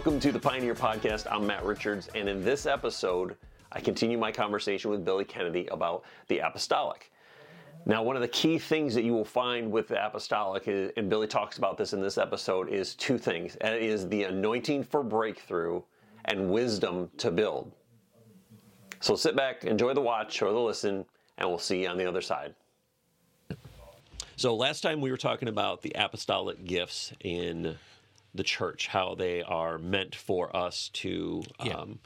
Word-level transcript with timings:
Welcome 0.00 0.18
to 0.20 0.32
the 0.32 0.40
Pioneer 0.40 0.74
Podcast. 0.74 1.26
I'm 1.30 1.46
Matt 1.46 1.62
Richards, 1.62 2.08
and 2.14 2.26
in 2.26 2.42
this 2.42 2.64
episode, 2.64 3.36
I 3.70 3.80
continue 3.80 4.16
my 4.16 4.32
conversation 4.32 4.90
with 4.90 5.04
Billy 5.04 5.26
Kennedy 5.26 5.66
about 5.66 6.04
the 6.28 6.38
apostolic. 6.38 7.12
Now, 7.84 8.02
one 8.02 8.16
of 8.16 8.22
the 8.22 8.28
key 8.28 8.58
things 8.58 8.94
that 8.94 9.04
you 9.04 9.12
will 9.12 9.26
find 9.26 9.70
with 9.70 9.88
the 9.88 10.02
apostolic, 10.02 10.66
is, 10.68 10.90
and 10.96 11.10
Billy 11.10 11.26
talks 11.26 11.58
about 11.58 11.76
this 11.76 11.92
in 11.92 12.00
this 12.00 12.16
episode, 12.16 12.70
is 12.70 12.94
two 12.94 13.18
things. 13.18 13.56
And 13.56 13.74
it 13.74 13.82
is 13.82 14.08
the 14.08 14.22
anointing 14.22 14.84
for 14.84 15.02
breakthrough 15.02 15.82
and 16.24 16.50
wisdom 16.50 17.10
to 17.18 17.30
build. 17.30 17.70
So 19.00 19.14
sit 19.16 19.36
back, 19.36 19.64
enjoy 19.64 19.92
the 19.92 20.00
watch 20.00 20.40
or 20.40 20.50
the 20.50 20.60
listen, 20.60 21.04
and 21.36 21.46
we'll 21.46 21.58
see 21.58 21.82
you 21.82 21.88
on 21.88 21.98
the 21.98 22.06
other 22.06 22.22
side. 22.22 22.54
So, 24.36 24.56
last 24.56 24.80
time 24.80 25.02
we 25.02 25.10
were 25.10 25.18
talking 25.18 25.48
about 25.48 25.82
the 25.82 25.92
apostolic 25.94 26.64
gifts 26.64 27.12
in 27.20 27.76
the 28.34 28.42
church, 28.42 28.86
how 28.88 29.14
they 29.14 29.42
are 29.42 29.78
meant 29.78 30.14
for 30.14 30.54
us 30.56 30.90
to. 30.94 31.42
Yeah. 31.64 31.74
Um, 31.74 31.98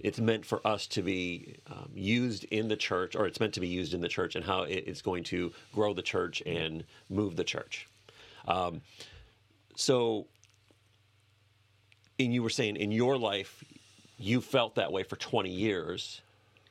it's 0.00 0.18
meant 0.18 0.44
for 0.44 0.66
us 0.66 0.86
to 0.88 1.02
be 1.02 1.56
um, 1.70 1.90
used 1.94 2.44
in 2.44 2.68
the 2.68 2.76
church, 2.76 3.14
or 3.14 3.26
it's 3.26 3.38
meant 3.40 3.54
to 3.54 3.60
be 3.60 3.68
used 3.68 3.94
in 3.94 4.00
the 4.00 4.08
church, 4.08 4.34
and 4.34 4.44
how 4.44 4.62
it 4.62 4.84
is 4.86 5.02
going 5.02 5.24
to 5.24 5.52
grow 5.74 5.94
the 5.94 6.02
church 6.02 6.42
and 6.44 6.84
move 7.08 7.36
the 7.36 7.44
church. 7.44 7.86
Um, 8.46 8.80
so, 9.76 10.26
and 12.18 12.32
you 12.34 12.42
were 12.42 12.50
saying 12.50 12.76
in 12.76 12.92
your 12.92 13.16
life, 13.16 13.62
you 14.18 14.40
felt 14.40 14.74
that 14.76 14.92
way 14.92 15.02
for 15.02 15.16
20 15.16 15.50
years. 15.50 16.20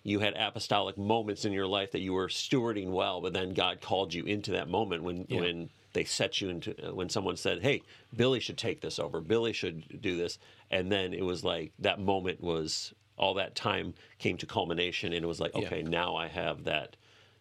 You 0.03 0.19
had 0.19 0.33
apostolic 0.35 0.97
moments 0.97 1.45
in 1.45 1.53
your 1.53 1.67
life 1.67 1.91
that 1.93 2.01
you 2.01 2.13
were 2.13 2.27
stewarding 2.27 2.91
well, 2.91 3.21
but 3.21 3.33
then 3.33 3.53
God 3.53 3.79
called 3.81 4.13
you 4.13 4.25
into 4.25 4.51
that 4.51 4.67
moment 4.67 5.03
when 5.03 5.25
Yeah. 5.29 5.39
when 5.41 5.69
they 5.93 6.03
set 6.03 6.41
you 6.41 6.49
into 6.49 6.89
uh, 6.89 6.93
when 6.93 7.09
someone 7.09 7.37
said, 7.37 7.61
"Hey, 7.61 7.81
Billy 8.15 8.39
should 8.39 8.57
take 8.57 8.81
this 8.81 8.99
over. 8.99 9.21
Billy 9.21 9.53
should 9.53 10.01
do 10.01 10.17
this," 10.17 10.39
and 10.69 10.91
then 10.91 11.13
it 11.13 11.23
was 11.23 11.43
like 11.43 11.71
that 11.79 11.99
moment 11.99 12.41
was 12.41 12.93
all 13.17 13.35
that 13.35 13.55
time 13.55 13.93
came 14.17 14.37
to 14.37 14.45
culmination, 14.45 15.13
and 15.13 15.23
it 15.23 15.27
was 15.27 15.39
like, 15.39 15.51
Yeah. 15.53 15.67
okay, 15.67 15.83
now 15.83 16.15
I 16.15 16.27
have 16.27 16.63
that 16.65 16.97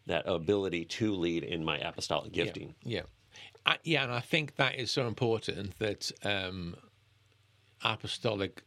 that 0.06 0.27
ability 0.27 0.84
to 0.84 1.14
lead 1.14 1.45
in 1.45 1.64
my 1.64 1.78
apostolic 1.78 2.33
gifting. 2.33 2.75
Yeah, 2.83 2.98
yeah, 2.98 3.03
I, 3.64 3.78
yeah, 3.84 4.03
and 4.03 4.12
I 4.12 4.20
think 4.20 4.56
that 4.56 4.75
is 4.75 4.91
so 4.91 5.06
important 5.06 5.78
that 5.78 6.11
um, 6.25 6.75
apostolic 7.84 8.62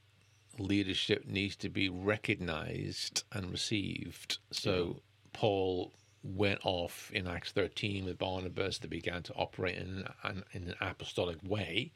leadership 0.58 1.26
needs 1.28 1.56
to 1.58 1.70
be 1.70 1.90
recognized 1.90 3.24
and 3.34 3.52
received. 3.52 4.40
So 4.52 5.02
Paul 5.34 5.92
went 6.26 6.60
off 6.64 7.12
in 7.14 7.28
Acts 7.28 7.52
13 7.52 8.06
with 8.06 8.18
Barnabas. 8.18 8.80
They 8.80 8.88
began 8.88 9.24
to 9.24 9.34
operate 9.34 9.78
in 9.78 10.06
an, 10.24 10.44
in 10.54 10.70
an 10.70 10.76
apostolic 10.82 11.38
way. 11.48 11.92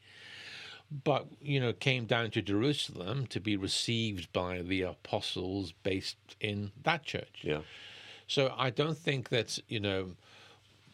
But 1.04 1.28
you 1.42 1.60
know, 1.60 1.74
came 1.74 2.06
down 2.06 2.32
to 2.32 2.42
Jerusalem 2.42 3.28
to 3.28 3.40
be 3.40 3.56
received 3.58 4.32
by 4.34 4.62
the 4.62 4.82
apostles 4.84 5.74
based 5.84 6.18
in 6.40 6.72
that 6.84 7.04
church. 7.04 7.40
Yeah, 7.42 7.62
So 8.28 8.54
I 8.58 8.70
don't 8.72 8.98
think 8.98 9.30
that 9.30 9.60
you 9.68 9.80
know 9.80 10.12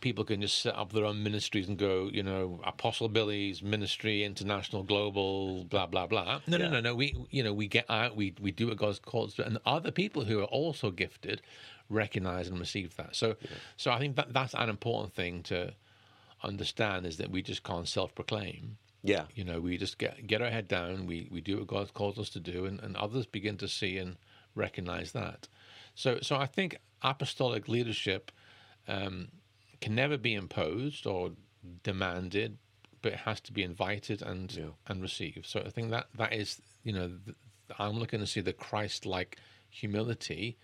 people 0.05 0.23
can 0.23 0.39
just 0.39 0.59
set 0.61 0.75
up 0.75 0.93
their 0.93 1.03
own 1.03 1.23
ministries 1.23 1.67
and 1.67 1.79
go, 1.79 2.11
you 2.13 2.21
know, 2.21 2.59
Apostle 2.63 3.09
Billy's 3.09 3.63
ministry, 3.63 4.23
international, 4.23 4.83
global, 4.83 5.63
blah 5.63 5.87
blah 5.87 6.05
blah. 6.05 6.41
No, 6.45 6.57
Yeah. 6.57 6.67
no, 6.67 6.73
no, 6.75 6.79
no. 6.89 6.95
We 6.95 7.07
you 7.31 7.41
know 7.43 7.53
we 7.61 7.67
get 7.67 7.85
out, 7.89 8.15
we 8.15 8.35
we 8.39 8.51
do 8.51 8.67
what 8.67 8.77
God's 8.77 8.99
called 8.99 9.29
us 9.29 9.35
to, 9.37 9.45
and 9.47 9.57
other 9.65 9.89
people 9.89 10.25
who 10.25 10.39
are 10.43 10.51
also 10.61 10.91
gifted 10.91 11.41
recognize 11.89 12.47
and 12.47 12.59
receive 12.59 12.95
that. 12.97 13.15
So 13.15 13.35
so 13.77 13.87
I 13.91 13.97
think 13.97 14.15
that 14.15 14.31
that's 14.31 14.53
an 14.53 14.69
important 14.69 15.11
thing 15.15 15.41
to 15.43 15.73
understand 16.43 17.05
is 17.07 17.17
that 17.17 17.31
we 17.31 17.41
just 17.41 17.63
can't 17.63 17.87
self-proclaim. 17.87 18.77
yeah, 19.01 19.25
You 19.33 19.43
know, 19.43 19.59
we 19.59 19.77
just 19.85 19.97
get 19.97 20.27
get 20.27 20.39
our 20.43 20.51
head 20.51 20.67
down. 20.67 21.07
We 21.07 21.27
we 21.31 21.41
do 21.41 21.57
what 21.57 21.67
God 21.67 21.93
calls 21.95 22.19
us 22.19 22.29
to 22.29 22.39
do, 22.39 22.65
and, 22.65 22.79
and 22.85 22.95
others 22.95 23.25
begin 23.25 23.57
to 23.57 23.67
see 23.67 23.97
and 23.97 24.17
recognize 24.53 25.13
that. 25.13 25.47
So 25.95 26.19
so 26.21 26.35
I 26.35 26.45
think 26.45 26.77
apostolic 27.01 27.67
leadership 27.67 28.31
um, 28.87 29.29
can 29.85 29.95
never 29.95 30.17
be 30.17 30.33
imposed 30.33 31.05
or 31.05 31.31
demanded, 31.83 32.57
but 33.01 33.13
it 33.13 33.19
has 33.19 33.39
to 33.41 33.51
be 33.53 33.61
invited 33.63 34.21
and 34.21 34.51
Yeah. 34.53 34.71
and 34.87 35.01
received. 35.01 35.45
So 35.45 35.59
I 35.61 35.69
think 35.69 35.91
that 35.91 36.07
that 36.15 36.33
is 36.33 36.59
you 36.83 36.91
know 36.93 37.07
th- 37.25 37.37
I'm 37.79 37.97
looking 37.99 38.19
to 38.19 38.27
see 38.27 38.41
the 38.41 38.53
Christ-like 38.53 39.37
humility 39.69 40.57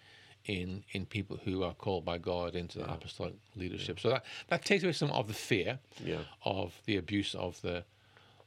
in 0.45 0.83
in 0.93 1.05
people 1.05 1.37
who 1.45 1.61
are 1.63 1.75
called 1.75 2.03
by 2.03 2.17
God 2.17 2.55
into 2.55 2.79
the 2.79 2.91
apostolic 2.91 3.35
leadership. 3.55 3.99
So 3.99 4.09
that 4.09 4.25
that 4.47 4.65
takes 4.65 4.83
away 4.83 4.93
some 4.93 5.11
of 5.11 5.27
the 5.27 5.33
fear 5.49 5.79
Yeah. 6.03 6.23
of 6.43 6.81
the 6.85 6.97
abuse 6.97 7.35
of 7.35 7.61
the 7.61 7.85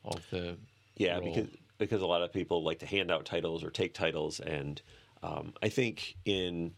of 0.05 0.21
the 0.31 0.59
Yeah, 0.97 1.19
role. 1.19 1.29
because 1.29 1.51
because 1.79 2.03
a 2.03 2.07
lot 2.15 2.23
of 2.23 2.33
people 2.33 2.63
like 2.65 2.81
to 2.81 2.87
hand 2.87 3.11
out 3.13 3.25
titles 3.27 3.63
or 3.65 3.71
take 3.71 3.95
titles, 3.95 4.41
and 4.41 4.83
um, 5.23 5.55
I 5.63 5.69
think 5.69 6.17
in 6.25 6.75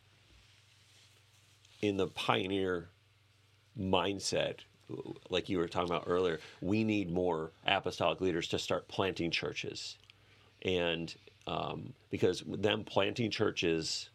in 1.83 1.97
the 1.97 2.09
pioneer 2.09 2.89
mindset, 3.79 4.61
like 5.31 5.49
you 5.49 5.59
were 5.59 5.69
talking 5.69 5.91
about 5.91 6.05
earlier, 6.07 6.41
we 6.61 6.85
need 6.85 7.11
more 7.11 7.53
apostolic 7.67 8.21
leaders 8.21 8.49
to 8.49 8.59
start 8.59 8.89
planting 8.89 9.31
churches, 9.31 9.97
and 10.63 11.15
um, 11.47 11.93
because 12.11 12.43
them 12.47 12.85
planting 12.85 13.31
churches 13.31 14.11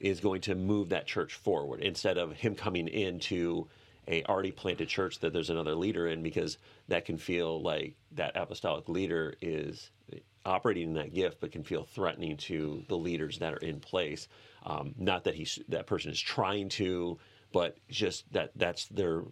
is 0.00 0.20
going 0.20 0.40
to 0.42 0.54
move 0.54 0.88
that 0.88 1.06
church 1.06 1.34
forward 1.34 1.80
instead 1.80 2.18
of 2.18 2.32
him 2.32 2.54
coming 2.54 2.88
into 2.88 3.68
a 4.08 4.24
already 4.24 4.50
planted 4.50 4.88
church 4.88 5.20
that 5.20 5.32
there's 5.32 5.50
another 5.50 5.74
leader 5.74 6.08
in 6.08 6.22
because 6.22 6.58
that 6.88 7.04
can 7.04 7.16
feel 7.16 7.62
like 7.62 7.94
that 8.10 8.32
apostolic 8.34 8.88
leader 8.88 9.34
is 9.40 9.90
operating 10.44 10.88
in 10.88 10.94
that 10.94 11.14
gift 11.14 11.40
but 11.40 11.52
can 11.52 11.62
feel 11.62 11.84
threatening 11.84 12.36
to 12.36 12.82
the 12.88 12.96
leaders 12.96 13.38
that 13.38 13.54
are 13.54 13.58
in 13.58 13.78
place. 13.78 14.26
Um, 14.64 14.94
not 14.98 15.24
that 15.24 15.34
he's 15.34 15.58
that 15.68 15.86
person 15.86 16.10
is 16.10 16.20
trying 16.20 16.68
to 16.70 17.18
but 17.52 17.78
just 17.88 18.32
that 18.32 18.50
that's 18.56 18.86
their 18.86 19.24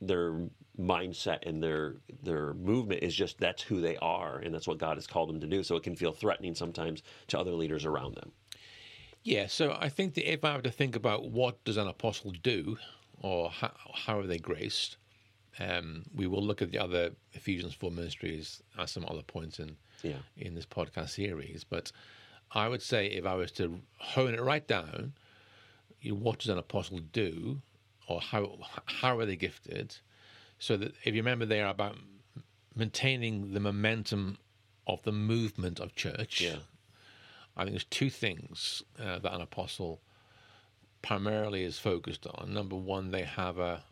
their 0.00 0.48
mindset 0.78 1.46
and 1.46 1.62
their 1.62 1.96
their 2.22 2.54
movement 2.54 3.02
is 3.02 3.14
just 3.14 3.38
that's 3.38 3.62
who 3.62 3.80
they 3.80 3.96
are 3.98 4.38
and 4.38 4.54
that's 4.54 4.66
what 4.66 4.78
God 4.78 4.96
has 4.96 5.06
called 5.06 5.28
them 5.28 5.40
to 5.40 5.46
do 5.46 5.62
so 5.62 5.76
it 5.76 5.82
can 5.82 5.94
feel 5.96 6.12
threatening 6.12 6.54
sometimes 6.54 7.02
to 7.28 7.38
other 7.38 7.52
leaders 7.52 7.84
around 7.84 8.14
them 8.16 8.32
Yeah, 9.22 9.46
so 9.46 9.76
I 9.78 9.88
think 9.88 10.14
that 10.14 10.30
if 10.32 10.44
I 10.44 10.56
were 10.56 10.62
to 10.62 10.70
think 10.70 10.96
about 10.96 11.30
what 11.30 11.62
does 11.64 11.76
an 11.76 11.86
apostle 11.86 12.32
do, 12.42 12.78
or 13.20 13.50
how, 13.50 13.70
how 13.94 14.18
are 14.18 14.26
they 14.26 14.38
graced, 14.38 14.96
um, 15.60 16.02
we 16.12 16.26
will 16.26 16.42
look 16.42 16.60
at 16.62 16.72
the 16.72 16.78
other 16.78 17.12
Ephesians 17.32 17.74
four 17.74 17.90
ministries 17.92 18.62
at 18.76 18.88
some 18.88 19.04
other 19.08 19.22
points 19.22 19.60
in 19.60 19.76
Yeah. 20.02 20.22
in 20.36 20.54
this 20.54 20.66
podcast 20.66 21.10
series. 21.10 21.62
But 21.62 21.92
I 22.50 22.68
would 22.68 22.82
say 22.82 23.06
if 23.06 23.24
I 23.24 23.34
was 23.34 23.52
to 23.52 23.78
hone 23.98 24.34
it 24.34 24.40
right 24.42 24.66
down, 24.66 25.12
you 26.02 26.12
know, 26.12 26.18
what 26.18 26.40
does 26.40 26.48
an 26.48 26.58
apostle 26.58 26.98
do, 26.98 27.62
or 28.08 28.20
how 28.20 28.58
how 28.86 29.18
are 29.18 29.26
they 29.26 29.36
gifted? 29.36 29.96
So 30.58 30.76
that 30.76 30.94
if 31.04 31.14
you 31.14 31.22
remember, 31.22 31.46
they 31.46 31.62
are 31.62 31.70
about 31.70 31.96
maintaining 32.74 33.52
the 33.52 33.60
momentum 33.60 34.38
of 34.86 35.02
the 35.02 35.12
movement 35.12 35.80
of 35.80 35.94
church. 35.94 36.40
Yeah. 36.40 36.56
I 37.56 37.64
think 37.64 37.72
there's 37.72 37.84
two 37.84 38.10
things 38.10 38.82
uh, 38.98 39.18
that 39.18 39.32
an 39.32 39.40
apostle 39.40 40.00
primarily 41.02 41.64
is 41.64 41.78
focused 41.78 42.26
on. 42.26 42.52
Number 42.54 42.76
one, 42.76 43.10
they 43.10 43.22
have 43.22 43.58
a 43.58 43.84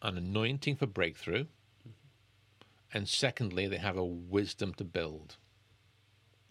an 0.00 0.18
anointing 0.18 0.76
for 0.76 0.86
breakthrough, 0.86 1.46
and 2.92 3.08
secondly, 3.08 3.68
they 3.68 3.76
have 3.76 3.96
a 3.96 4.04
wisdom 4.04 4.74
to 4.74 4.84
build. 4.84 5.36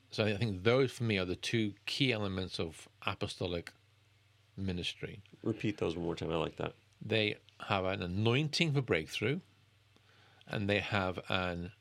So 0.10 0.26
I 0.26 0.38
think 0.38 0.64
those, 0.64 0.92
for 0.92 1.04
me, 1.04 1.18
are 1.18 1.26
the 1.26 1.36
two 1.36 1.74
key 1.86 2.12
elements 2.12 2.60
of 2.60 2.88
apostolic 3.06 3.72
ministry. 4.62 5.22
repeat 5.44 5.78
those 5.78 5.96
one 5.96 6.06
more 6.06 6.16
time 6.16 6.32
I 6.32 6.36
like 6.36 6.58
that 6.58 6.74
They 7.02 7.36
have 7.68 7.86
an 7.86 8.02
anointing 8.02 8.74
for 8.74 8.82
breakthrough, 8.82 9.40
and 10.48 10.70
they 10.70 10.80
have 10.80 11.20
an 11.30 11.72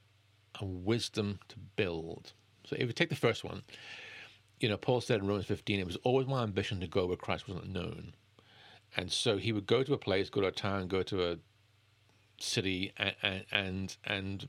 a 0.60 0.64
wisdom 0.64 1.38
to 1.48 1.56
build. 1.76 2.32
So 2.64 2.76
if 2.78 2.86
you 2.86 2.92
take 2.92 3.08
the 3.08 3.16
first 3.16 3.44
one, 3.44 3.62
you 4.58 4.68
know, 4.68 4.76
Paul 4.76 5.00
said 5.00 5.20
in 5.20 5.26
Romans 5.26 5.46
15, 5.46 5.80
it 5.80 5.86
was 5.86 5.96
always 6.04 6.26
my 6.26 6.42
ambition 6.42 6.80
to 6.80 6.86
go 6.86 7.06
where 7.06 7.16
Christ 7.16 7.48
wasn't 7.48 7.72
known. 7.72 8.14
And 8.96 9.10
so 9.10 9.38
he 9.38 9.52
would 9.52 9.66
go 9.66 9.82
to 9.82 9.94
a 9.94 9.98
place, 9.98 10.28
go 10.28 10.40
to 10.40 10.48
a 10.48 10.52
town, 10.52 10.88
go 10.88 11.02
to 11.04 11.30
a 11.30 11.36
city, 12.38 12.92
and 12.96 13.14
and 13.22 13.44
and, 13.52 13.96
and 14.04 14.46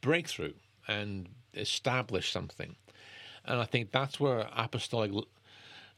break 0.00 0.28
through 0.28 0.54
and 0.88 1.28
establish 1.54 2.30
something. 2.30 2.76
And 3.44 3.60
I 3.60 3.64
think 3.64 3.92
that's 3.92 4.18
where 4.18 4.48
apostolic 4.54 5.12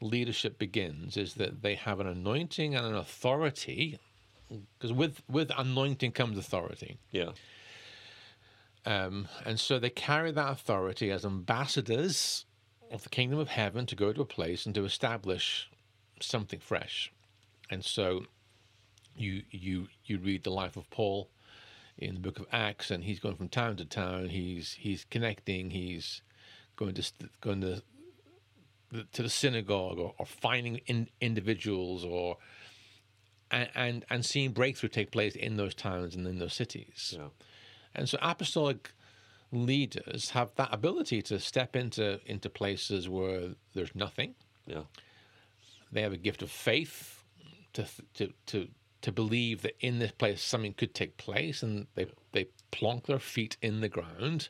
leadership 0.01 0.59
begins: 0.59 1.17
is 1.17 1.35
that 1.35 1.63
they 1.63 1.75
have 1.75 2.01
an 2.01 2.07
anointing 2.07 2.75
and 2.75 2.87
an 2.87 2.95
authority. 2.95 3.99
Because 4.79 4.93
with 4.93 5.23
with 5.29 5.51
anointing 5.57 6.13
comes 6.13 6.39
authority. 6.39 6.99
yeah 7.11 7.31
Um, 8.87 9.29
and 9.45 9.61
so 9.61 9.79
they 9.79 9.91
carry 9.91 10.33
that 10.33 10.53
authority 10.53 11.11
as 11.11 11.27
ambassadors 11.27 12.47
of 12.91 13.03
the 13.03 13.11
kingdom 13.11 13.39
of 13.39 13.49
heaven 13.49 13.85
to 13.87 13.95
go 13.95 14.13
to 14.13 14.23
a 14.23 14.25
place 14.25 14.65
and 14.65 14.75
to 14.75 14.85
establish 14.87 15.69
something 16.21 16.61
fresh. 16.61 17.13
And 17.71 17.85
so 17.85 18.25
you 19.15 19.43
you 19.51 19.89
you 20.05 20.19
read 20.19 20.45
the 20.45 20.51
life 20.51 20.77
of 20.77 20.89
Paul 20.91 21.29
in 21.99 22.15
the 22.15 22.21
book 22.21 22.39
of 22.39 22.47
Acts, 22.53 22.91
and 22.91 23.05
he's 23.05 23.21
going 23.21 23.37
from 23.37 23.49
town 23.49 23.77
to 23.77 23.85
town. 23.85 24.29
He's 24.29 24.73
he's 24.73 25.05
connecting. 25.05 25.71
He's 25.71 26.23
going 26.77 26.95
to 26.95 27.03
st- 27.03 27.41
going 27.41 27.61
to 27.61 27.83
the, 28.91 29.05
to 29.13 29.23
the 29.23 29.29
synagogue 29.29 29.99
or, 29.99 30.15
or 30.19 30.27
finding 30.27 30.77
in, 30.87 31.09
individuals 31.21 32.05
or 32.05 32.37
and, 33.51 33.69
and 33.75 34.05
and 34.11 34.25
seeing 34.25 34.53
breakthrough 34.53 34.89
take 34.89 35.11
place 35.11 35.35
in 35.35 35.57
those 35.57 35.75
towns 35.75 36.15
and 36.15 36.27
in 36.27 36.39
those 36.39 36.55
cities. 36.55 37.15
Yeah. 37.17 37.29
And 37.95 38.09
so 38.09 38.19
apostolic 38.21 38.93
leaders 39.51 40.31
have 40.31 40.55
that 40.57 40.69
ability 40.73 41.23
to 41.23 41.41
step 41.41 41.75
into 41.75 42.21
into 42.27 42.51
places 42.51 43.09
where 43.09 43.51
there's 43.75 43.95
nothing. 43.95 44.35
Yeah. 44.67 44.83
They 45.91 46.03
have 46.03 46.13
a 46.13 46.19
gift 46.19 46.43
of 46.43 46.51
faith 46.51 47.25
to 47.73 47.87
to 48.15 48.33
to 48.47 48.69
to 49.01 49.13
believe 49.13 49.63
that 49.63 49.77
in 49.81 49.99
this 49.99 50.13
place 50.13 50.43
something 50.43 50.75
could 50.75 50.95
take 50.95 51.17
place, 51.17 51.63
and 51.63 51.87
they 51.95 52.07
they 52.33 52.49
plonk 52.71 53.07
their 53.07 53.19
feet 53.19 53.57
in 53.63 53.81
the 53.81 53.89
ground, 53.89 54.49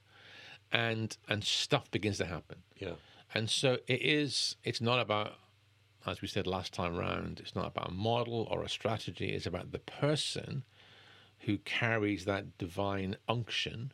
and 0.73 1.17
and 1.29 1.44
stuff 1.44 1.90
begins 1.90 2.19
to 2.19 2.26
happen. 2.26 2.58
Yeah. 2.76 2.94
And 3.34 3.50
so 3.50 3.78
it 3.86 4.02
is. 4.02 4.56
It's 4.64 4.80
not 4.80 5.00
about, 5.00 5.34
as 6.06 6.22
we 6.22 6.28
said 6.28 6.46
last 6.46 6.72
time 6.72 6.96
round. 6.96 7.40
It's 7.40 7.54
not 7.54 7.66
about 7.66 7.90
a 7.90 7.94
model 7.94 8.48
or 8.50 8.62
a 8.62 8.69
strategy. 8.69 9.30
It's 9.32 9.46
about 9.46 9.72
the 9.72 9.78
person 9.78 10.64
who 11.40 11.58
carries 11.58 12.25
that 12.25 12.58
divine 12.58 13.16
unction 13.28 13.92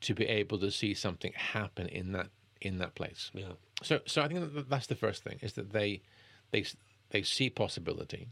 to 0.00 0.14
be 0.14 0.26
able 0.26 0.58
to 0.58 0.70
see 0.70 0.94
something 0.94 1.32
happen 1.34 1.88
in 1.88 2.12
that 2.12 2.28
in 2.60 2.78
that 2.78 2.94
place. 2.94 3.30
Yeah. 3.34 3.52
So, 3.82 4.00
so 4.06 4.22
I 4.22 4.28
think 4.28 4.54
that 4.54 4.70
that's 4.70 4.86
the 4.86 4.94
first 4.94 5.24
thing 5.24 5.38
is 5.42 5.54
that 5.54 5.72
they 5.72 6.02
they 6.50 6.64
they 7.10 7.22
see 7.22 7.50
possibility. 7.50 8.28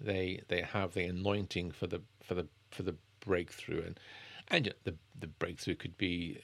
They 0.00 0.42
they 0.48 0.62
have 0.62 0.94
the 0.94 1.04
anointing 1.04 1.72
for 1.72 1.86
the 1.86 2.02
for 2.22 2.34
the 2.34 2.46
for 2.70 2.82
the 2.82 2.96
breakthrough 3.20 3.84
and 3.84 4.00
and 4.48 4.74
the 4.84 4.94
the 5.18 5.26
breakthrough 5.28 5.76
could 5.76 5.96
be 5.96 6.40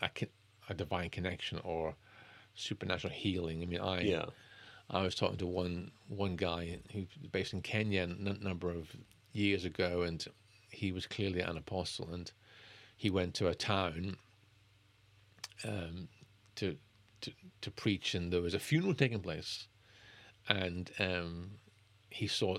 a, 0.00 0.10
a 0.68 0.74
divine 0.74 1.10
connection 1.10 1.60
or 1.64 1.96
supernatural 2.54 3.12
healing. 3.12 3.62
I 3.62 3.66
mean, 3.66 3.80
I 3.80 4.00
Yeah. 4.02 4.26
I 4.90 5.02
was 5.02 5.14
talking 5.14 5.38
to 5.38 5.46
one 5.46 5.90
one 6.08 6.36
guy 6.36 6.78
who's 6.92 7.06
based 7.32 7.52
in 7.52 7.62
Kenya 7.62 8.02
a 8.02 8.04
n- 8.04 8.38
number 8.42 8.70
of 8.70 8.94
years 9.32 9.64
ago, 9.64 10.02
and 10.02 10.24
he 10.70 10.92
was 10.92 11.06
clearly 11.06 11.40
an 11.40 11.56
apostle, 11.56 12.12
and 12.12 12.30
he 12.96 13.10
went 13.10 13.34
to 13.34 13.48
a 13.48 13.54
town 13.54 14.16
um, 15.64 16.08
to 16.56 16.76
to 17.22 17.32
to 17.62 17.70
preach, 17.70 18.14
and 18.14 18.32
there 18.32 18.42
was 18.42 18.54
a 18.54 18.58
funeral 18.58 18.94
taking 18.94 19.20
place, 19.20 19.66
and 20.48 20.90
um, 20.98 21.52
he 22.10 22.26
saw 22.26 22.58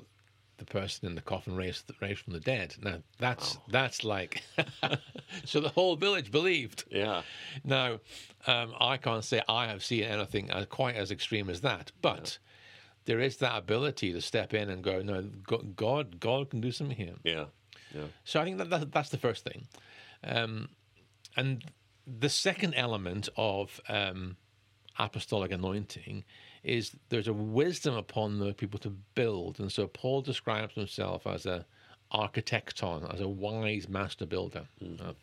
the 0.58 0.66
person 0.66 1.08
in 1.08 1.16
the 1.16 1.22
coffin 1.22 1.56
raised 1.56 1.92
raised 2.02 2.22
from 2.22 2.34
the 2.34 2.40
dead. 2.40 2.76
Now 2.82 2.98
that's 3.20 3.58
that's 3.70 4.04
like 4.04 4.44
so 5.46 5.60
the 5.60 5.70
whole 5.70 5.96
village 5.96 6.32
believed. 6.32 6.86
Yeah. 6.90 7.22
Now, 7.64 8.00
um, 8.48 8.74
I 8.80 8.98
can't 8.98 9.24
say 9.24 9.42
I 9.48 9.68
have 9.68 9.84
seen 9.84 10.04
anything 10.04 10.50
quite 10.70 10.96
as 10.96 11.12
extreme 11.12 11.50
as 11.50 11.62
that, 11.62 11.92
but 12.02 12.38
there 13.06 13.20
is 13.20 13.38
that 13.38 13.58
ability 13.58 14.14
to 14.14 14.22
step 14.22 14.54
in 14.54 14.70
and 14.70 14.84
go, 14.84 15.02
no, 15.02 15.24
God, 15.76 16.20
God 16.20 16.50
can 16.50 16.62
do 16.62 16.72
something 16.72 16.98
here. 16.98 17.16
Yeah. 17.24 17.46
Yeah. 17.94 18.06
So 18.24 18.42
I 18.42 18.46
think 18.46 18.58
that, 18.58 18.70
that 18.70 18.92
that's 18.92 19.10
the 19.10 19.18
first 19.18 19.44
thing, 19.44 19.68
um, 20.24 20.70
and 21.38 21.64
the 22.06 22.30
second 22.30 22.74
element 22.76 23.30
of 23.38 23.80
um, 23.88 24.38
apostolic 24.98 25.52
anointing 25.52 26.24
is 26.66 26.96
there's 27.10 27.28
a 27.28 27.34
wisdom 27.34 27.96
upon 27.96 28.40
the 28.40 28.54
people 28.54 28.80
to 28.80 28.90
build, 28.90 29.60
and 29.60 29.72
so 29.72 29.88
Paul 29.88 30.22
describes 30.22 30.74
himself 30.76 31.28
as 31.28 31.46
a 31.46 31.66
architecton, 32.14 33.14
as 33.14 33.22
a 33.22 33.28
wise 33.28 33.88
master 33.88 34.26
builder. 34.26 34.68
Uh, 35.00 35.14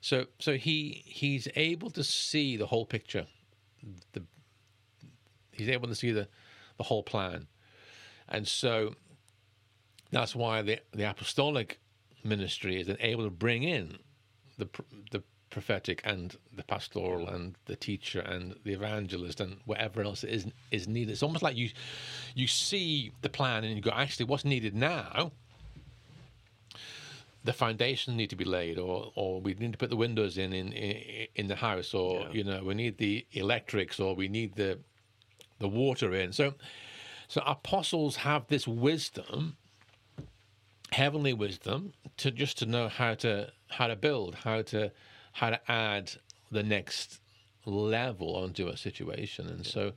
so 0.00 0.26
so 0.38 0.54
he 0.54 1.02
he's 1.04 1.46
able 1.56 1.90
to 1.90 2.02
see 2.02 2.56
the 2.56 2.66
whole 2.66 2.86
picture. 2.86 3.26
The 4.12 4.22
he's 5.52 5.68
able 5.68 5.88
to 5.88 5.94
see 5.94 6.10
the 6.10 6.28
the 6.78 6.84
whole 6.84 7.02
plan, 7.02 7.46
and 8.28 8.48
so 8.48 8.94
that's 10.10 10.34
why 10.34 10.62
the 10.62 10.80
the 10.92 11.08
apostolic 11.08 11.78
ministry 12.24 12.80
is 12.80 12.86
then 12.86 12.96
able 13.00 13.24
to 13.24 13.30
bring 13.30 13.62
in 13.62 13.98
the 14.58 14.68
the 15.10 15.22
prophetic 15.52 16.00
and 16.04 16.36
the 16.56 16.64
pastoral 16.64 17.28
and 17.28 17.54
the 17.66 17.76
teacher 17.76 18.20
and 18.20 18.56
the 18.64 18.72
evangelist 18.72 19.40
and 19.40 19.58
whatever 19.66 20.02
else 20.02 20.24
is 20.24 20.46
is 20.70 20.88
needed. 20.88 21.12
It's 21.12 21.22
almost 21.22 21.42
like 21.44 21.56
you 21.56 21.70
you 22.34 22.46
see 22.48 23.12
the 23.20 23.28
plan 23.28 23.62
and 23.62 23.76
you 23.76 23.82
go, 23.82 23.92
actually, 23.92 24.26
what's 24.26 24.44
needed 24.44 24.74
now? 24.74 25.30
The 27.44 27.52
foundations 27.52 28.16
need 28.16 28.30
to 28.30 28.36
be 28.36 28.44
laid, 28.44 28.78
or 28.78 29.12
or 29.14 29.40
we 29.40 29.54
need 29.54 29.72
to 29.72 29.78
put 29.78 29.90
the 29.90 29.96
windows 29.96 30.38
in 30.38 30.52
in 30.52 30.72
in, 30.72 31.26
in 31.34 31.46
the 31.48 31.56
house, 31.56 31.92
or 31.94 32.20
Yeah. 32.20 32.32
you 32.32 32.44
know 32.44 32.64
we 32.64 32.74
need 32.74 32.98
the 32.98 33.26
electrics, 33.32 34.00
or 34.00 34.14
we 34.14 34.28
need 34.28 34.54
the 34.56 34.78
the 35.58 35.68
water 35.68 36.14
in. 36.14 36.32
So 36.32 36.54
so 37.28 37.42
apostles 37.46 38.16
have 38.16 38.46
this 38.48 38.66
wisdom 38.66 39.56
heavenly 40.92 41.32
wisdom 41.32 41.92
to 42.18 42.30
just 42.30 42.58
to 42.58 42.66
know 42.66 42.86
how 42.88 43.14
to 43.14 43.50
how 43.70 43.86
to 43.86 43.96
build 43.96 44.34
how 44.44 44.60
to 44.62 44.90
how 45.32 45.50
to 45.50 45.60
add 45.70 46.12
the 46.50 46.62
next 46.62 47.20
level 47.64 48.36
onto 48.36 48.68
a 48.68 48.76
situation. 48.76 49.48
And 49.48 49.66
so 49.66 49.92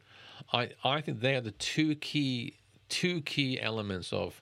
i 0.53 0.69
i 0.83 1.01
think 1.01 1.19
they 1.19 1.35
are 1.35 1.41
the 1.41 1.51
two 1.51 1.95
key 1.95 2.55
two 2.89 3.21
key 3.21 3.59
elements 3.59 4.11
of 4.13 4.41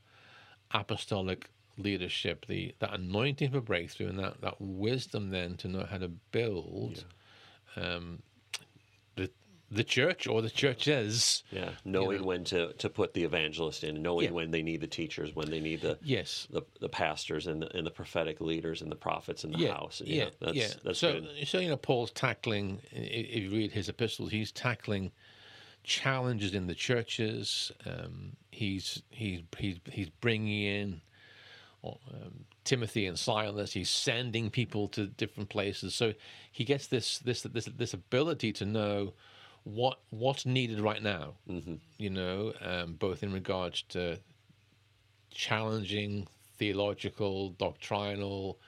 apostolic 0.71 1.49
leadership 1.77 2.45
the 2.47 2.73
that 2.79 2.93
anointing 2.93 3.51
for 3.51 3.61
breakthrough 3.61 4.09
and 4.09 4.19
that 4.19 4.39
that 4.41 4.55
wisdom 4.59 5.29
then 5.29 5.55
to 5.55 5.67
know 5.67 5.85
how 5.89 5.97
to 5.97 6.09
build 6.31 7.05
um 7.75 8.21
the 9.73 9.83
church 9.83 10.27
or 10.27 10.41
the 10.41 10.49
churches 10.49 11.43
Yeah. 11.51 11.71
Knowing 11.83 12.21
know. 12.21 12.27
when 12.27 12.43
to, 12.45 12.73
to 12.73 12.89
put 12.89 13.13
the 13.13 13.23
evangelist 13.23 13.83
in, 13.83 14.01
knowing 14.01 14.25
Yeah. 14.25 14.31
when 14.31 14.51
they 14.51 14.61
need 14.61 14.81
the 14.81 14.87
teachers, 14.87 15.35
when 15.35 15.49
they 15.49 15.59
need 15.59 15.81
the 15.81 15.97
yes 16.03 16.47
the, 16.51 16.61
the 16.79 16.89
pastors 16.89 17.47
and 17.47 17.61
the, 17.61 17.75
and 17.75 17.85
the 17.85 17.91
prophetic 17.91 18.39
leaders 18.41 18.81
and 18.81 18.91
the 18.91 18.95
prophets 18.95 19.43
in 19.43 19.51
the 19.51 19.67
house. 19.67 20.01
You 20.05 20.15
yeah, 20.15 20.23
know, 20.25 20.31
that's, 20.41 20.55
yeah. 20.55 20.67
That's 20.83 20.99
so, 20.99 21.13
good. 21.13 21.47
so 21.47 21.59
you 21.59 21.69
know, 21.69 21.77
Paul's 21.77 22.11
tackling. 22.11 22.81
If 22.91 23.43
you 23.43 23.49
read 23.51 23.71
his 23.71 23.89
epistles, 23.89 24.31
he's 24.31 24.51
tackling 24.51 25.11
challenges 25.83 26.53
in 26.53 26.67
the 26.67 26.75
churches. 26.75 27.71
Um, 27.85 28.37
he's 28.51 29.01
he's 29.09 29.41
he's 29.57 29.79
he's 29.91 30.09
bringing 30.09 30.61
in 30.63 31.01
um, 31.83 32.45
Timothy 32.63 33.05
and 33.05 33.19
Silas. 33.19 33.73
He's 33.73 33.89
sending 33.89 34.49
people 34.49 34.87
to 34.89 35.07
different 35.07 35.49
places. 35.49 35.93
So 35.93 36.13
he 36.51 36.63
gets 36.63 36.87
this 36.87 37.19
this 37.19 37.41
this 37.43 37.65
this 37.65 37.93
ability 37.93 38.53
to 38.53 38.65
know 38.65 39.13
what 39.63 39.99
what's 40.09 40.45
needed 40.45 40.79
right 40.79 41.01
now. 41.01 41.33
Mm-hmm. 41.49 41.75
You 41.97 42.09
know, 42.09 42.53
um, 42.61 42.93
both 42.93 43.23
in 43.23 43.31
regards 43.33 43.83
to 43.89 44.19
challenging 45.31 46.27
theological, 46.57 47.49
doctrinal 47.51 48.59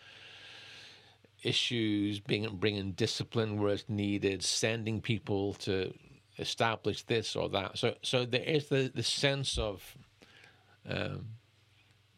issues, 1.43 2.19
being 2.19 2.55
bringing 2.55 2.91
discipline 2.93 3.61
where 3.61 3.73
it's 3.73 3.87
needed, 3.87 4.43
sending 4.43 5.01
people 5.01 5.53
to 5.53 5.93
establish 6.39 7.03
this 7.03 7.35
or 7.35 7.49
that. 7.49 7.77
So, 7.77 7.95
so 8.01 8.25
there 8.25 8.43
is 8.43 8.67
the, 8.67 8.91
the 8.93 9.03
sense 9.03 9.57
of 9.57 9.95
um, 10.87 11.27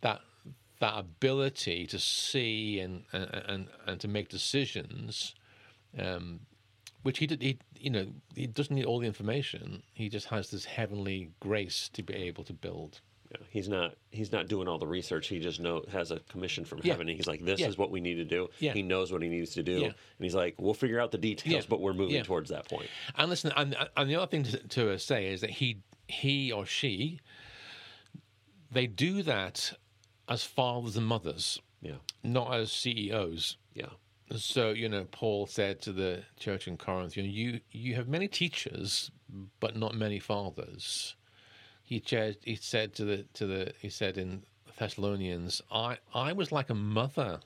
that 0.02 0.22
that 0.80 0.98
ability 0.98 1.88
to 1.88 2.00
see 2.00 2.80
and 2.80 3.04
and 3.12 3.30
and, 3.48 3.68
and 3.86 4.00
to 4.00 4.08
make 4.08 4.30
decisions. 4.30 5.36
Um, 5.98 6.42
which 7.04 7.20
he 7.20 7.28
did, 7.28 7.42
he 7.42 7.58
you 7.80 7.90
know 7.90 8.08
he 8.36 8.48
doesn't 8.48 8.76
need 8.76 8.86
all 8.86 9.00
the 9.00 9.08
information. 9.08 9.84
He 9.94 10.10
just 10.10 10.28
has 10.28 10.50
this 10.52 10.66
heavenly 10.66 11.30
grace 11.40 11.90
to 11.94 12.04
be 12.04 12.14
able 12.14 12.44
to 12.46 12.54
build. 12.54 13.02
Yeah, 13.32 13.38
he's 13.50 13.68
not 13.68 13.96
he's 14.12 14.32
not 14.32 14.48
doing 14.48 14.68
all 14.70 14.78
the 14.78 14.88
research. 14.88 15.28
He 15.28 15.40
just 15.40 15.60
know 15.60 15.84
has 15.92 16.12
a 16.12 16.20
commission 16.30 16.64
from 16.66 16.80
Yeah. 16.84 16.94
heaven. 16.94 17.10
And 17.10 17.18
he's 17.18 17.28
like, 17.28 17.44
this 17.44 17.60
Yeah. 17.60 17.68
is 17.68 17.78
what 17.78 17.92
we 17.92 18.00
need 18.00 18.16
to 18.16 18.26
do. 18.26 18.48
Yeah. 18.60 18.72
He 18.74 18.82
knows 18.84 19.12
what 19.12 19.22
he 19.22 19.28
needs 19.28 19.52
to 19.56 19.64
do, 19.64 19.80
Yeah. 19.80 19.86
and 19.88 19.96
he's 20.20 20.34
like, 20.36 20.56
we'll 20.60 20.74
figure 20.74 21.00
out 21.00 21.12
the 21.12 21.18
details, 21.18 21.66
but 21.66 21.82
we're 21.82 21.94
moving 21.94 22.24
towards 22.24 22.50
that 22.52 22.70
point. 22.70 22.90
And 23.16 23.30
listen, 23.30 23.52
and, 23.58 23.76
and 23.98 24.10
the 24.10 24.16
other 24.16 24.28
thing 24.28 24.44
to, 24.44 24.58
to 24.70 24.98
say 25.00 25.28
is 25.28 25.42
that 25.42 25.50
he 25.52 25.80
he 26.08 26.52
or 26.54 26.66
she 26.66 27.20
they 28.72 28.88
do 28.88 29.22
that 29.24 29.74
as 30.30 30.44
fathers 30.44 30.96
and 30.98 31.06
mothers, 31.06 31.60
Yeah, 31.82 31.98
not 32.24 32.54
as 32.54 32.72
CEOs. 32.72 33.58
yeah, 33.74 33.90
So 34.36 34.72
you 34.72 34.90
know, 34.90 35.06
Paul 35.12 35.48
said 35.48 35.82
to 35.84 35.94
the 35.94 36.24
church 36.38 36.68
in 36.68 36.78
Corinth, 36.78 37.16
you 37.16 37.24
know, 37.24 37.30
you 37.30 37.62
you 37.72 37.96
have 37.96 38.08
many 38.08 38.28
teachers, 38.28 39.12
but 39.60 39.76
not 39.76 39.96
many 39.96 40.20
fathers. 40.20 41.16
He 41.84 42.04
said, 42.06 42.38
he 42.44 42.56
said 42.56 42.94
to 42.96 43.06
the 43.06 43.26
to 43.34 43.48
the 43.48 43.74
he 43.82 43.90
said 43.90 44.18
in 44.18 44.44
Thessalonians, 44.78 45.62
I 45.72 45.98
I 46.14 46.34
was 46.34 46.52
like 46.52 46.70
a 46.70 46.76
mother 46.76 47.40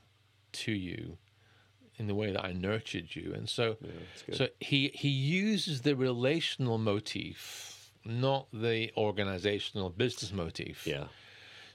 to 0.54 0.72
you 0.72 1.18
in 1.98 2.08
the 2.08 2.16
way 2.16 2.32
that 2.32 2.44
I 2.44 2.52
nurtured 2.54 3.16
you, 3.16 3.34
and 3.36 3.48
so 3.48 3.78
yeah. 3.82 4.36
So 4.36 4.48
he 4.60 4.92
he 4.96 5.10
uses 5.10 5.82
the 5.82 5.96
relational 5.96 6.80
motif, 6.80 7.92
not 8.04 8.48
the 8.52 8.92
organizational 8.98 9.92
business 9.92 10.34
motif. 10.34 10.88
yeah, 10.88 11.06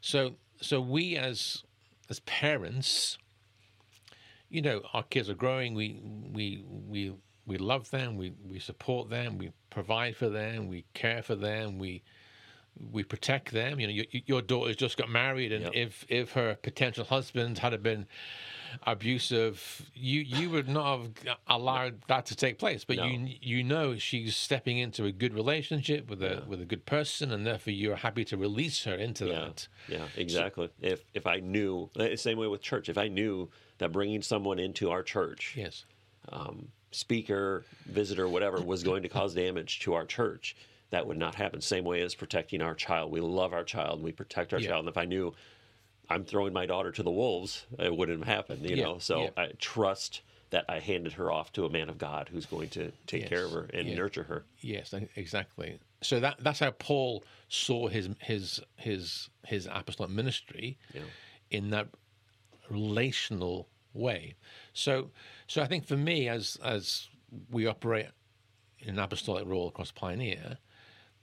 So 0.00 0.34
so 0.60 0.80
we 0.80 1.16
as 1.16 1.62
as 2.10 2.18
parents 2.20 3.18
you 4.48 4.62
know, 4.62 4.82
our 4.92 5.02
kids 5.02 5.28
are 5.28 5.34
growing. 5.34 5.74
We 5.74 6.00
we 6.32 6.64
we 6.88 7.14
we 7.46 7.58
love 7.58 7.90
them. 7.90 8.16
We 8.16 8.32
we 8.48 8.58
support 8.58 9.10
them. 9.10 9.38
We 9.38 9.52
provide 9.70 10.16
for 10.16 10.28
them. 10.28 10.68
We 10.68 10.84
care 10.94 11.22
for 11.22 11.34
them. 11.34 11.78
We 11.78 12.02
we 12.92 13.02
protect 13.04 13.52
them. 13.52 13.80
You 13.80 13.86
know, 13.86 13.92
your, 13.92 14.04
your 14.26 14.42
daughter's 14.42 14.76
just 14.76 14.96
got 14.98 15.08
married, 15.08 15.50
and 15.52 15.64
Yep. 15.64 15.72
if 15.74 16.04
if 16.08 16.32
her 16.32 16.56
potential 16.62 17.04
husband 17.04 17.58
had 17.58 17.82
been 17.82 18.06
abusive, 18.86 19.90
you 19.94 20.20
you 20.20 20.50
would 20.50 20.68
not 20.68 20.98
have 21.00 21.36
allowed 21.46 22.02
that 22.08 22.26
to 22.26 22.36
take 22.36 22.58
place. 22.58 22.84
But 22.84 22.96
No. 22.96 23.06
you 23.06 23.34
you 23.40 23.62
know 23.64 23.96
she's 23.96 24.36
stepping 24.36 24.78
into 24.78 25.04
a 25.04 25.12
good 25.12 25.34
relationship 25.34 26.08
with 26.10 26.22
a 26.22 26.42
with 26.46 26.60
a 26.60 26.64
good 26.66 26.86
person, 26.86 27.32
and 27.32 27.46
therefore 27.46 27.72
you're 27.72 27.96
happy 27.96 28.24
to 28.26 28.36
release 28.36 28.84
her 28.84 28.94
into 28.94 29.26
Yeah, 29.26 29.40
that. 29.46 29.68
yeah, 29.88 30.08
exactly. 30.16 30.68
if 30.80 31.04
if 31.14 31.26
I 31.26 31.40
knew, 31.40 31.90
the 31.94 32.16
same 32.16 32.38
way 32.38 32.46
with 32.46 32.60
church, 32.62 32.88
if 32.88 32.98
I 32.98 33.08
knew 33.08 33.50
that 33.78 33.92
bringing 33.92 34.22
someone 34.22 34.58
into 34.58 34.90
our 34.90 35.02
church, 35.02 35.54
Yes. 35.56 35.84
um, 36.30 36.68
speaker, 36.92 37.64
visitor, 37.86 38.28
whatever, 38.28 38.60
was 38.62 38.82
going 38.82 39.02
to 39.02 39.08
cause 39.08 39.34
damage 39.34 39.80
to 39.80 39.94
our 39.94 40.04
church, 40.06 40.56
that 40.90 41.06
would 41.06 41.18
not 41.18 41.34
happen. 41.34 41.60
Same 41.60 41.84
way 41.84 42.00
as 42.02 42.14
protecting 42.14 42.62
our 42.62 42.74
child. 42.74 43.10
We 43.10 43.20
love 43.20 43.52
our 43.52 43.64
child. 43.64 44.02
We 44.02 44.12
protect 44.12 44.52
our 44.54 44.60
Yeah. 44.60 44.68
child. 44.68 44.80
And 44.80 44.88
if 44.88 44.96
I 44.96 45.04
knew 45.04 45.34
I'm 46.08 46.24
throwing 46.24 46.52
my 46.52 46.66
daughter 46.66 46.92
to 46.92 47.02
the 47.02 47.10
wolves, 47.10 47.66
it 47.78 47.94
wouldn't 47.94 48.20
have 48.24 48.28
happened. 48.34 48.68
You 48.68 48.76
Yeah, 48.76 48.84
know, 48.84 48.98
so 48.98 49.22
yeah. 49.24 49.30
I 49.36 49.46
trust 49.58 50.22
that 50.50 50.64
I 50.68 50.78
handed 50.78 51.14
her 51.14 51.32
off 51.32 51.52
to 51.54 51.64
a 51.64 51.68
man 51.70 51.88
of 51.88 51.98
God 51.98 52.28
who's 52.28 52.46
going 52.46 52.68
to 52.70 52.92
take 53.08 53.26
care 53.26 53.44
of 53.44 53.50
her 53.50 53.68
and 53.74 53.92
nurture 53.96 54.22
her. 54.22 54.44
Yes, 54.60 54.94
exactly. 55.16 55.80
So 56.02 56.20
that 56.20 56.36
that's 56.38 56.60
how 56.60 56.70
Paul 56.70 57.24
saw 57.48 57.88
his 57.88 58.08
his 58.20 58.60
his 58.76 59.28
his 59.44 59.66
apostolic 59.70 60.12
ministry 60.12 60.78
Yeah. 60.94 61.00
in 61.50 61.70
that 61.70 61.88
relational 62.70 63.68
way. 63.92 64.34
So 64.72 65.10
so 65.46 65.62
I 65.62 65.66
think 65.66 65.86
for 65.86 65.96
me 65.96 66.28
as 66.28 66.58
as 66.62 67.08
we 67.50 67.66
operate 67.66 68.06
in 68.78 68.90
an 68.90 68.98
apostolic 68.98 69.46
role 69.46 69.68
across 69.68 69.90
Pioneer, 69.90 70.58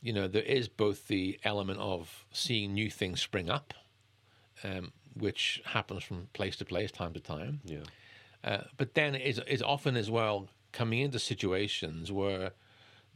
you 0.01 0.11
know, 0.11 0.27
there 0.27 0.43
is 0.43 0.67
both 0.67 1.07
the 1.07 1.39
element 1.43 1.79
of 1.79 2.25
seeing 2.31 2.73
new 2.73 2.89
things 2.89 3.21
spring 3.21 3.49
up, 3.49 3.73
um, 4.63 4.91
which 5.15 5.61
happens 5.65 6.03
from 6.03 6.27
place 6.33 6.57
to 6.57 6.65
place, 6.65 6.91
time 6.91 7.13
to 7.13 7.19
time. 7.19 7.61
Yeah. 7.63 7.83
Uh, 8.43 8.63
but 8.77 8.93
then 8.95 9.15
is 9.15 9.39
is 9.47 9.61
often 9.61 9.95
as 9.95 10.11
well 10.11 10.49
coming 10.71 10.99
into 10.99 11.19
situations 11.19 12.11
where 12.11 12.51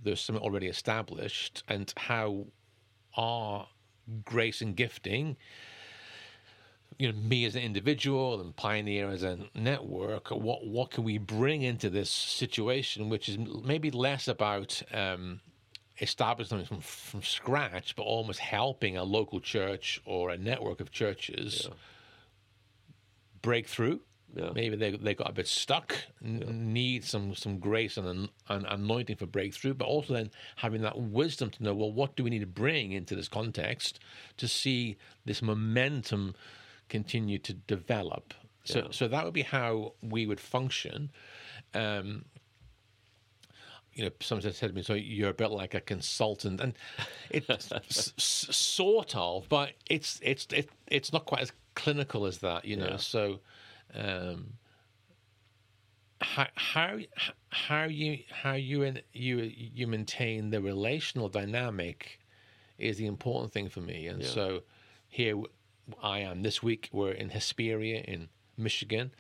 there's 0.01 0.21
something 0.21 0.43
already 0.43 0.67
established, 0.67 1.63
and 1.67 1.93
how 1.97 2.45
our 3.17 3.67
grace 4.23 4.61
and 4.61 4.75
gifting, 4.75 5.35
you 6.99 7.11
know, 7.11 7.17
me 7.19 7.45
as 7.45 7.55
an 7.55 7.61
individual 7.61 8.41
and 8.41 8.55
Pioneer 8.55 9.09
as 9.09 9.23
a 9.23 9.37
network, 9.53 10.29
what 10.29 10.65
what 10.65 10.91
can 10.91 11.03
we 11.03 11.17
bring 11.17 11.61
into 11.61 11.89
this 11.89 12.09
situation, 12.09 13.09
which 13.09 13.29
is 13.29 13.37
maybe 13.37 13.91
less 13.91 14.27
about 14.27 14.81
um, 14.93 15.39
establishing 15.99 16.49
something 16.49 16.67
from 16.67 16.81
from 16.81 17.21
scratch, 17.21 17.95
but 17.95 18.03
almost 18.03 18.39
helping 18.39 18.97
a 18.97 19.03
local 19.03 19.39
church 19.39 20.01
or 20.05 20.31
a 20.31 20.37
network 20.37 20.79
of 20.79 20.91
churches 20.91 21.69
break 23.41 23.67
through. 23.67 24.01
Yeah. 24.35 24.49
Maybe 24.53 24.75
they 24.75 24.91
they 24.91 25.13
got 25.13 25.29
a 25.29 25.33
bit 25.33 25.47
stuck, 25.47 25.95
n- 26.23 26.73
need 26.73 27.05
some 27.05 27.35
some 27.35 27.59
grace 27.59 27.97
and 27.97 28.07
an, 28.07 28.29
an 28.49 28.65
anointing 28.65 29.17
for 29.17 29.27
breakthrough, 29.27 29.75
but 29.75 29.85
also 29.85 30.13
then 30.13 30.31
having 30.55 30.81
that 30.81 30.99
wisdom 30.99 31.51
to 31.51 31.63
know 31.63 31.75
well, 31.75 31.91
what 31.91 32.15
do 32.15 32.23
we 32.23 32.31
need 32.31 32.39
to 32.39 32.47
bring 32.47 32.91
into 32.91 33.15
this 33.15 33.27
context 33.27 33.99
to 34.37 34.47
see 34.47 34.97
this 35.25 35.43
momentum 35.43 36.35
continue 36.89 37.37
to 37.39 37.53
develop. 37.53 38.33
So 38.63 38.79
Yeah. 38.79 38.87
so 38.91 39.07
that 39.07 39.23
would 39.23 39.33
be 39.33 39.43
how 39.43 39.93
we 40.01 40.25
would 40.25 40.39
function. 40.39 41.11
Um, 41.73 42.25
you 43.93 44.03
know, 44.03 44.11
someone 44.21 44.43
said 44.43 44.69
to 44.69 44.73
me, 44.73 44.83
"So 44.83 44.93
you're 44.93 45.29
a 45.31 45.33
bit 45.33 45.49
like 45.51 45.73
a 45.73 45.81
consultant," 45.81 46.61
and 46.61 46.73
it's 47.29 47.71
s- 47.71 48.13
sort 48.17 49.15
of, 49.15 49.49
but 49.49 49.73
it's 49.89 50.19
it's 50.21 50.45
it, 50.53 50.69
it's 50.87 51.11
not 51.11 51.25
quite 51.25 51.41
as 51.41 51.51
clinical 51.75 52.25
as 52.25 52.37
that, 52.39 52.65
you 52.65 52.75
know. 52.75 52.89
Yeah. 52.91 52.97
So, 52.97 53.39
um, 53.93 54.53
how 56.21 56.47
how 56.55 56.99
how 57.49 57.83
you 57.85 58.19
how 58.29 58.53
you 58.53 58.83
and 58.83 59.01
you 59.13 59.37
you 59.37 59.87
maintain 59.87 60.49
the 60.51 60.61
relational 60.61 61.29
dynamic 61.29 62.19
is 62.77 62.97
the 62.97 63.07
important 63.07 63.51
thing 63.53 63.69
for 63.69 63.81
me, 63.81 64.07
and 64.07 64.21
Yeah. 64.21 64.29
so 64.29 64.63
here 65.07 65.37
I 66.01 66.19
am 66.19 66.43
this 66.43 66.61
week. 66.63 66.89
We're 66.91 67.11
in 67.11 67.29
Hesperia 67.29 68.01
in 68.01 68.29
Michigan 68.57 69.11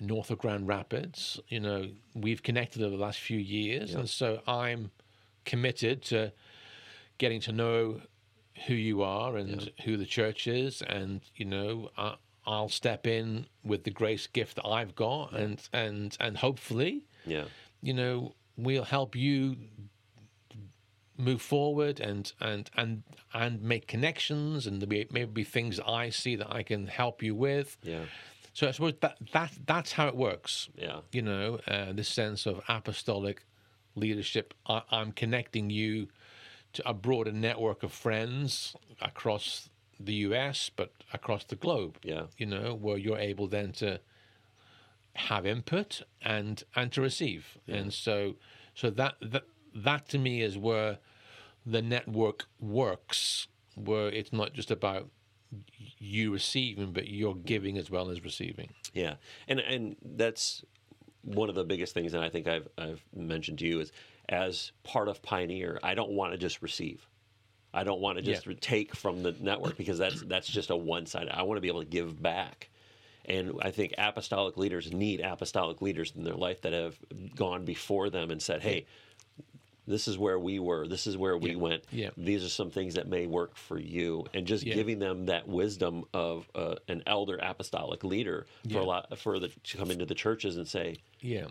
north 0.00 0.30
of 0.30 0.38
Grand 0.38 0.66
Rapids. 0.66 1.38
You 1.48 1.60
know, 1.60 1.88
we've 2.14 2.42
connected 2.42 2.82
over 2.82 2.96
the 2.96 3.02
last 3.02 3.18
few 3.18 3.38
years, 3.38 3.94
and 3.94 4.08
so 4.08 4.40
I'm 4.46 4.90
committed 5.44 6.02
to 6.04 6.32
getting 7.18 7.40
to 7.42 7.52
know 7.52 8.00
who 8.66 8.74
you 8.74 9.02
are 9.02 9.36
and 9.36 9.70
who 9.84 9.96
the 9.96 10.06
church 10.06 10.46
is, 10.46 10.80
and 10.82 11.20
you 11.36 11.44
know, 11.44 11.90
I, 11.98 12.14
I'll 12.46 12.68
step 12.68 13.06
in 13.06 13.46
with 13.62 13.84
the 13.84 13.90
grace 13.90 14.26
gift 14.26 14.56
that 14.56 14.66
I've 14.66 14.94
got, 14.94 15.32
and 15.34 15.60
and 15.72 16.16
and 16.20 16.38
hopefully, 16.38 17.04
Yeah. 17.26 17.44
you 17.82 17.92
know, 17.94 18.34
we'll 18.56 18.84
help 18.84 19.16
you 19.16 19.56
move 21.16 21.40
forward 21.40 22.00
and 22.00 22.32
and 22.40 22.70
and 22.76 23.02
and 23.32 23.62
make 23.62 23.86
connections 23.86 24.66
and 24.66 24.80
there'll 24.80 24.90
be 24.90 25.06
maybe 25.10 25.30
be 25.30 25.44
things 25.44 25.80
I 25.80 26.10
see 26.10 26.36
that 26.36 26.52
I 26.52 26.62
can 26.62 26.86
help 26.86 27.22
you 27.22 27.34
with. 27.34 27.76
Yeah. 27.82 28.04
So 28.52 28.68
I 28.68 28.70
suppose 28.70 28.94
that 29.00 29.18
that 29.32 29.52
that's 29.66 29.92
how 29.92 30.08
it 30.08 30.16
works. 30.16 30.68
Yeah. 30.76 31.00
You 31.12 31.22
know, 31.22 31.58
uh, 31.66 31.92
this 31.92 32.08
sense 32.08 32.46
of 32.46 32.60
apostolic 32.68 33.44
leadership. 33.94 34.54
I, 34.66 34.82
I'm 34.90 35.12
connecting 35.12 35.70
you 35.70 36.08
to 36.74 36.88
a 36.88 36.94
broader 36.94 37.32
network 37.32 37.82
of 37.82 37.92
friends 37.92 38.74
across 39.00 39.68
the 40.00 40.14
U.S., 40.14 40.70
but 40.74 40.92
across 41.12 41.44
the 41.44 41.56
globe. 41.56 41.98
Yeah. 42.02 42.24
You 42.36 42.46
know, 42.46 42.74
where 42.74 42.98
you're 42.98 43.18
able 43.18 43.46
then 43.46 43.72
to 43.72 44.00
have 45.14 45.46
input 45.46 46.02
and 46.22 46.62
and 46.74 46.90
to 46.92 47.00
receive, 47.00 47.58
and 47.68 47.92
so 47.92 48.34
so 48.74 48.90
that 48.90 49.14
that 49.20 49.44
that 49.74 50.08
to 50.10 50.18
me 50.18 50.42
is 50.42 50.56
where 50.56 50.98
the 51.66 51.82
network 51.82 52.46
works, 52.60 53.48
where 53.74 54.08
it's 54.08 54.32
not 54.32 54.52
just 54.52 54.70
about 54.70 55.08
you 55.98 56.32
receiving, 56.32 56.92
but 56.92 57.08
you're 57.08 57.34
giving 57.34 57.78
as 57.78 57.90
well 57.90 58.10
as 58.10 58.22
receiving. 58.24 58.70
Yeah, 58.92 59.14
and 59.48 59.60
and 59.60 59.96
that's 60.02 60.64
one 61.22 61.48
of 61.48 61.54
the 61.54 61.64
biggest 61.64 61.94
things 61.94 62.12
that 62.12 62.22
I 62.22 62.28
think 62.28 62.46
I've 62.48 62.68
I've 62.76 63.02
mentioned 63.14 63.58
to 63.60 63.66
you 63.66 63.80
is 63.80 63.92
as 64.28 64.72
part 64.82 65.08
of 65.08 65.22
Pioneer, 65.22 65.78
I 65.82 65.94
don't 65.94 66.10
want 66.10 66.32
to 66.32 66.38
just 66.38 66.62
receive. 66.62 67.06
I 67.72 67.82
don't 67.82 68.00
want 68.00 68.18
to 68.18 68.22
just 68.22 68.46
Yeah. 68.46 68.54
take 68.60 68.94
from 68.94 69.22
the 69.22 69.32
network 69.32 69.76
because 69.76 69.98
that's 69.98 70.22
that's 70.22 70.46
just 70.46 70.70
a 70.70 70.76
one 70.76 71.06
sided. 71.06 71.30
I 71.36 71.42
want 71.42 71.56
to 71.56 71.60
be 71.60 71.68
able 71.68 71.80
to 71.82 71.88
give 71.88 72.22
back. 72.22 72.70
And 73.26 73.54
I 73.62 73.70
think 73.70 73.94
apostolic 73.96 74.58
leaders 74.58 74.92
need 74.92 75.20
apostolic 75.20 75.80
leaders 75.80 76.12
in 76.14 76.24
their 76.24 76.34
life 76.34 76.60
that 76.60 76.74
have 76.74 76.98
gone 77.34 77.64
before 77.64 78.10
them 78.10 78.30
and 78.30 78.40
said, 78.40 78.60
"Hey, 78.62 78.84
this 79.86 80.08
is 80.08 80.16
where 80.18 80.38
we 80.38 80.58
were. 80.58 80.86
This 80.88 81.06
is 81.06 81.16
where 81.16 81.36
we 81.36 81.50
Yeah. 81.50 81.56
went. 81.56 81.84
Yeah. 81.92 82.10
These 82.16 82.44
are 82.44 82.48
some 82.48 82.70
things 82.70 82.94
that 82.94 83.06
may 83.08 83.26
work 83.26 83.56
for 83.56 83.78
you." 83.78 84.26
And 84.34 84.46
just 84.46 84.64
Yeah. 84.64 84.74
giving 84.74 84.98
them 84.98 85.26
that 85.26 85.46
wisdom 85.48 86.04
of 86.14 86.48
uh, 86.54 86.76
an 86.88 87.02
elder 87.06 87.36
apostolic 87.42 88.04
leader 88.04 88.46
for 88.70 88.78
a 88.78 88.84
lot 88.84 89.18
for 89.18 89.38
the 89.38 89.48
to 89.48 89.76
come 89.76 89.90
into 89.90 90.06
the 90.06 90.14
churches 90.14 90.56
and 90.56 90.66
say, 90.66 90.96
Yeah, 91.20 91.48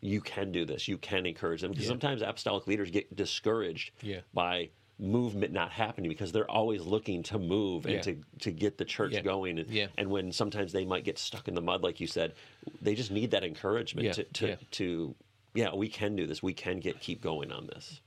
"You 0.00 0.20
can 0.20 0.52
do 0.52 0.64
this. 0.64 0.88
You 0.88 0.98
can 0.98 1.26
encourage 1.26 1.60
them." 1.62 1.72
Because 1.72 1.86
sometimes 1.86 2.22
apostolic 2.22 2.66
leaders 2.66 2.90
get 2.90 3.14
discouraged 3.14 3.92
by 4.32 4.70
movement 4.96 5.52
not 5.52 5.72
happening 5.72 6.08
because 6.08 6.30
they're 6.30 6.48
always 6.48 6.82
looking 6.82 7.20
to 7.24 7.36
move 7.36 7.84
and 7.84 7.94
Yeah. 7.94 8.00
to 8.02 8.16
to 8.40 8.50
get 8.52 8.78
the 8.78 8.84
church 8.84 9.12
Yeah. 9.12 9.22
going 9.22 9.58
and, 9.58 9.68
Yeah. 9.68 9.88
and 9.98 10.08
when 10.08 10.30
sometimes 10.30 10.70
they 10.72 10.84
might 10.84 11.02
get 11.02 11.18
stuck 11.18 11.48
in 11.48 11.54
the 11.54 11.60
mud 11.60 11.82
like 11.82 11.98
you 11.98 12.06
said 12.06 12.32
they 12.80 12.94
just 12.94 13.10
need 13.10 13.32
that 13.32 13.42
encouragement 13.42 14.14
to 14.14 14.22
to, 14.24 14.56
to 14.70 15.14
yeah 15.54 15.74
we 15.74 15.88
can 15.88 16.14
do 16.16 16.26
this 16.26 16.42
we 16.42 16.52
can 16.52 16.78
get 16.80 17.00
keep 17.00 17.20
going 17.22 17.50
on 17.52 17.66
this 17.66 18.00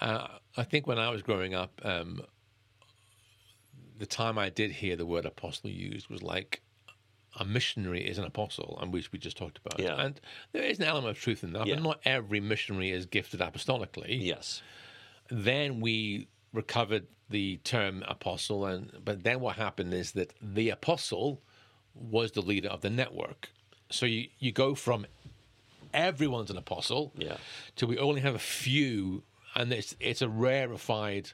uh, 0.00 0.28
I 0.56 0.62
think 0.62 0.86
when 0.86 0.98
I 0.98 1.10
was 1.10 1.22
growing 1.22 1.54
up, 1.54 1.80
um, 1.84 2.22
the 3.98 4.06
time 4.06 4.38
I 4.38 4.48
did 4.48 4.70
hear 4.70 4.96
the 4.96 5.06
word 5.06 5.26
apostle 5.26 5.70
used 5.70 6.08
was 6.08 6.22
like 6.22 6.62
a 7.38 7.44
missionary 7.44 8.06
is 8.06 8.18
an 8.18 8.24
apostle, 8.24 8.78
and 8.80 8.92
which 8.92 9.12
we 9.12 9.18
just 9.18 9.36
talked 9.36 9.58
about. 9.58 9.78
Yeah. 9.80 10.00
And 10.00 10.20
there 10.52 10.62
is 10.62 10.78
an 10.78 10.84
element 10.84 11.16
of 11.16 11.22
truth 11.22 11.42
in 11.44 11.52
that, 11.52 11.66
Yeah. 11.66 11.74
but 11.74 11.82
not 11.82 12.00
every 12.04 12.40
missionary 12.40 12.90
is 12.90 13.06
gifted 13.06 13.40
apostolically. 13.40 14.24
yes 14.24 14.62
Then 15.30 15.80
we 15.80 16.28
recovered 16.52 17.06
the 17.28 17.58
term 17.58 18.02
apostle, 18.08 18.64
and 18.66 18.92
but 19.04 19.24
then 19.24 19.40
what 19.40 19.56
happened 19.56 19.92
is 19.92 20.12
that 20.12 20.32
the 20.40 20.70
apostle 20.70 21.42
was 21.94 22.32
the 22.32 22.40
leader 22.42 22.68
of 22.68 22.80
the 22.80 22.90
network. 22.90 23.50
So 23.90 24.06
you, 24.06 24.28
you 24.38 24.52
go 24.52 24.74
from 24.74 25.06
everyone's 25.98 26.50
an 26.50 26.56
apostle 26.56 27.12
Yeah. 27.16 27.36
to 27.76 27.86
we 27.86 27.98
only 27.98 28.20
have 28.22 28.34
a 28.34 28.38
few, 28.38 29.24
and 29.54 29.72
it's 29.72 29.94
it's 30.00 30.22
a 30.22 30.28
rarefied 30.28 31.32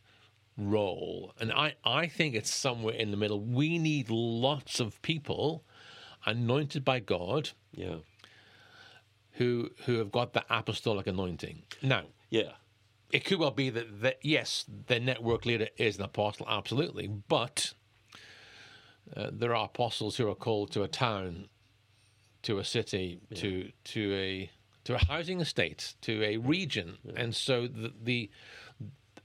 role. 0.57 1.35
And 1.41 1.53
I, 1.53 1.75
I 1.85 2.07
think 2.07 2.35
it's 2.35 2.53
somewhere 2.55 2.95
in 2.95 3.11
the 3.11 3.17
middle. 3.17 3.41
We 3.41 3.79
need 3.79 4.09
lots 4.11 4.81
of 4.81 5.01
people 5.03 5.65
anointed 6.27 6.85
by 6.85 7.01
God 7.01 7.51
Yeah. 7.73 7.97
who 9.33 9.71
who 9.87 9.99
have 9.99 10.11
got 10.11 10.33
the 10.33 10.45
apostolic 10.49 11.07
anointing. 11.07 11.63
Now, 11.83 12.05
Yeah. 12.31 12.53
it 13.11 13.25
could 13.25 13.39
well 13.39 13.51
be 13.51 13.71
that, 13.71 14.01
that 14.03 14.19
yes, 14.23 14.65
the 14.87 14.99
network 15.01 15.45
leader 15.45 15.69
is 15.77 15.99
an 15.99 16.05
apostle, 16.05 16.47
absolutely, 16.49 17.07
but 17.09 17.75
uh, 19.17 19.31
there 19.33 19.55
are 19.55 19.67
apostles 19.67 20.17
who 20.17 20.29
are 20.31 20.35
called 20.35 20.71
to 20.73 20.83
a 20.83 20.89
town, 20.89 21.49
to 22.45 22.59
a 22.59 22.65
city, 22.65 23.21
to 23.35 23.71
to 23.85 24.15
a 24.15 24.51
to 24.85 24.95
a 24.95 24.99
housing 25.07 25.41
estate, 25.41 25.95
to 26.03 26.23
a 26.23 26.37
region, 26.37 26.99
and 27.17 27.35
so 27.35 27.67
the, 27.67 27.93
the 28.03 28.31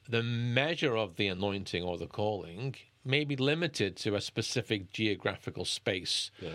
the 0.10 0.24
measure 0.24 0.96
of 0.98 1.16
the 1.18 1.28
anointing 1.28 1.84
or 1.84 1.98
the 1.98 2.08
calling 2.08 2.76
may 3.06 3.24
be 3.24 3.36
limited 3.36 3.96
to 3.96 4.16
a 4.16 4.22
specific 4.22 4.92
geographical 4.92 5.66
space 5.66 6.32
Yeah. 6.42 6.50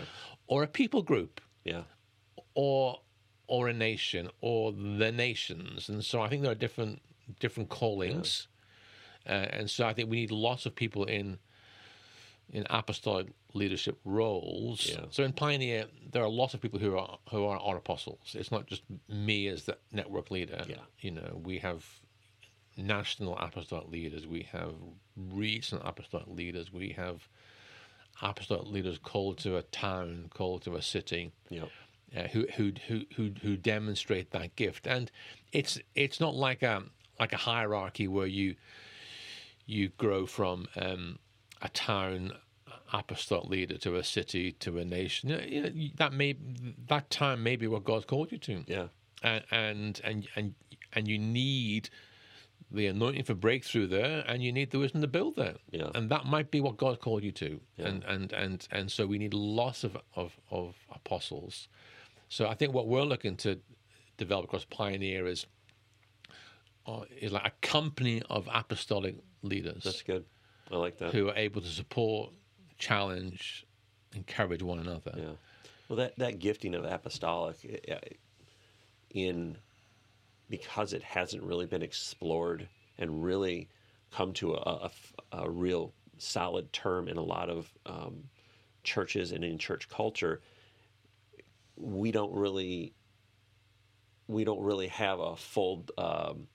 or 0.47 0.63
a 0.63 0.67
people 0.67 1.01
group 1.03 1.41
Yeah. 1.63 1.83
or 2.53 2.99
or 3.47 3.67
a 3.69 3.73
nation 3.73 4.29
or 4.41 4.71
the 4.71 5.11
nations. 5.11 5.87
And 5.89 6.03
so 6.03 6.21
i 6.21 6.27
think 6.29 6.41
there 6.43 6.51
are 6.51 6.55
different 6.67 7.01
different 7.39 7.69
callings. 7.69 8.47
Uh, 9.27 9.31
and 9.57 9.69
so 9.69 9.87
i 9.87 9.93
think 9.93 10.09
we 10.09 10.17
need 10.21 10.31
lots 10.31 10.65
of 10.65 10.75
people 10.75 11.03
in 11.05 11.37
in 12.51 12.65
apostolic 12.69 13.27
leadership 13.53 13.97
roles 14.05 14.87
Yeah. 14.89 15.05
so 15.09 15.23
in 15.23 15.33
pioneer 15.33 15.85
there 16.11 16.23
are 16.23 16.29
lots 16.29 16.53
of 16.53 16.61
people 16.61 16.79
who 16.79 16.97
are 16.97 17.17
who 17.31 17.45
are, 17.45 17.57
are 17.59 17.77
apostles 17.77 18.35
it's 18.37 18.51
not 18.51 18.67
just 18.67 18.83
me 19.09 19.47
as 19.47 19.63
the 19.63 19.77
network 19.91 20.29
leader 20.31 20.63
Yeah. 20.67 20.75
you 20.99 21.11
know 21.11 21.41
we 21.43 21.59
have 21.59 21.85
national 22.77 23.37
apostolic 23.37 23.87
leaders 23.89 24.27
we 24.27 24.43
have 24.51 24.73
regional 25.15 25.85
apostolic 25.85 26.27
leaders 26.27 26.71
we 26.73 26.89
have 26.89 27.27
apostolic 28.21 28.67
leaders 28.67 28.97
called 28.97 29.37
to 29.39 29.57
a 29.57 29.61
town 29.63 30.29
called 30.33 30.61
to 30.63 30.75
a 30.75 30.81
city 30.81 31.31
Yeah. 31.49 31.65
uh, 32.15 32.27
who, 32.27 32.45
who 32.55 32.73
who 32.87 33.05
who 33.15 33.31
who 33.41 33.57
demonstrate 33.57 34.31
that 34.31 34.55
gift, 34.55 34.87
and 34.87 35.11
it's 35.51 35.79
it's 35.95 36.19
not 36.19 36.33
like 36.33 36.61
a 36.63 36.83
like 37.19 37.33
a 37.33 37.37
hierarchy 37.37 38.07
where 38.07 38.27
you 38.27 38.55
you 39.65 39.89
grow 39.97 40.25
from 40.25 40.67
um, 40.75 41.19
a 41.61 41.69
town 41.69 42.33
apostolic 42.93 43.49
leader 43.49 43.77
to 43.79 43.95
a 43.95 44.03
city 44.03 44.51
to 44.53 44.77
a 44.77 44.85
nation. 44.85 45.29
You 45.29 45.61
know, 45.63 45.71
that 45.97 46.13
may 46.13 46.35
that 46.87 47.09
time 47.09 47.43
may 47.43 47.55
be 47.55 47.67
what 47.67 47.83
God's 47.83 48.05
called 48.05 48.31
you 48.31 48.37
to, 48.39 48.63
Yeah. 48.67 48.87
and 49.23 49.43
and 49.51 50.01
and 50.03 50.27
and, 50.35 50.53
and 50.93 51.07
you 51.07 51.17
need 51.17 51.89
the 52.71 52.87
anointing 52.87 53.23
for 53.23 53.35
breakthrough 53.35 53.87
there, 53.87 54.23
and 54.27 54.43
you 54.43 54.51
need 54.51 54.71
the 54.71 54.79
wisdom 54.79 55.01
to 55.01 55.07
build 55.07 55.35
there. 55.35 55.55
Yeah. 55.71 55.89
And 55.93 56.09
that 56.09 56.25
might 56.25 56.51
be 56.51 56.61
what 56.61 56.77
God 56.77 56.99
called 56.99 57.23
you 57.23 57.31
to. 57.33 57.59
Yeah. 57.77 57.87
And 57.87 58.03
and 58.03 58.33
and 58.33 58.67
and 58.71 58.91
so 58.91 59.05
we 59.05 59.17
need 59.17 59.33
lots 59.33 59.83
of, 59.83 59.97
of, 60.15 60.37
of 60.51 60.75
apostles. 60.93 61.67
So 62.29 62.47
I 62.47 62.55
think 62.55 62.73
what 62.73 62.87
we're 62.87 63.03
looking 63.03 63.35
to 63.37 63.59
develop 64.17 64.45
across 64.45 64.65
Pioneer 64.65 65.27
is 65.27 65.45
uh, 66.87 67.01
is 67.19 67.31
like 67.31 67.45
a 67.47 67.51
company 67.67 68.21
of 68.29 68.47
apostolic 68.53 69.15
leaders 69.41 69.83
That's 69.83 70.01
good. 70.01 70.25
I 70.71 70.77
like 70.77 70.97
that. 70.97 71.13
who 71.13 71.29
are 71.29 71.35
able 71.35 71.61
to 71.61 71.67
support, 71.67 72.31
challenge, 72.77 73.65
encourage 74.15 74.63
one 74.63 74.79
another. 74.79 75.13
Yeah. 75.15 75.23
Well, 75.87 75.97
that, 75.97 76.17
that 76.17 76.39
gifting 76.39 76.73
of 76.73 76.83
apostolic 76.83 77.83
uh, 77.91 77.95
in 79.11 79.57
because 80.49 80.93
it 80.93 81.03
hasn't 81.03 81.43
really 81.43 81.65
been 81.65 81.81
explored 81.81 82.67
and 82.97 83.23
really 83.23 83.69
come 84.11 84.33
to 84.33 84.53
a, 84.53 84.89
a, 85.31 85.39
a 85.43 85.49
real 85.49 85.93
solid 86.17 86.71
term 86.71 87.07
in 87.07 87.17
a 87.17 87.23
lot 87.23 87.49
of 87.49 87.71
um, 87.85 88.23
churches 88.83 89.31
and 89.31 89.43
in 89.43 89.57
church 89.57 89.89
culture, 89.89 90.41
we 91.75 92.11
don't 92.11 92.33
really 92.33 92.93
we 94.27 94.43
don't 94.43 94.61
really 94.61 94.87
have 94.87 95.19
a 95.19 95.35
full 95.35 95.85
um, 95.97 96.47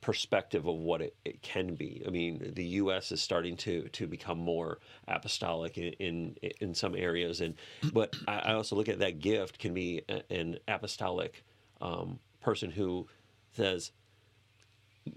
perspective 0.00 0.66
of 0.66 0.76
what 0.76 1.02
it, 1.02 1.16
it 1.24 1.42
can 1.42 1.74
be. 1.74 2.02
I 2.06 2.10
mean, 2.10 2.52
the 2.54 2.64
U.S. 2.64 3.12
is 3.12 3.20
starting 3.20 3.56
to 3.58 3.88
to 3.90 4.06
become 4.06 4.38
more 4.38 4.78
apostolic 5.08 5.78
in 5.78 5.92
in, 5.94 6.36
in 6.60 6.74
some 6.74 6.94
areas, 6.94 7.40
and 7.40 7.54
but 7.92 8.14
I, 8.26 8.38
I 8.38 8.52
also 8.54 8.76
look 8.76 8.88
at 8.88 9.00
that 9.00 9.20
gift 9.20 9.58
can 9.58 9.74
be 9.74 10.02
a- 10.08 10.32
an 10.32 10.58
apostolic 10.68 11.44
um, 11.80 12.18
person 12.40 12.70
who 12.70 13.06
says, 13.52 13.92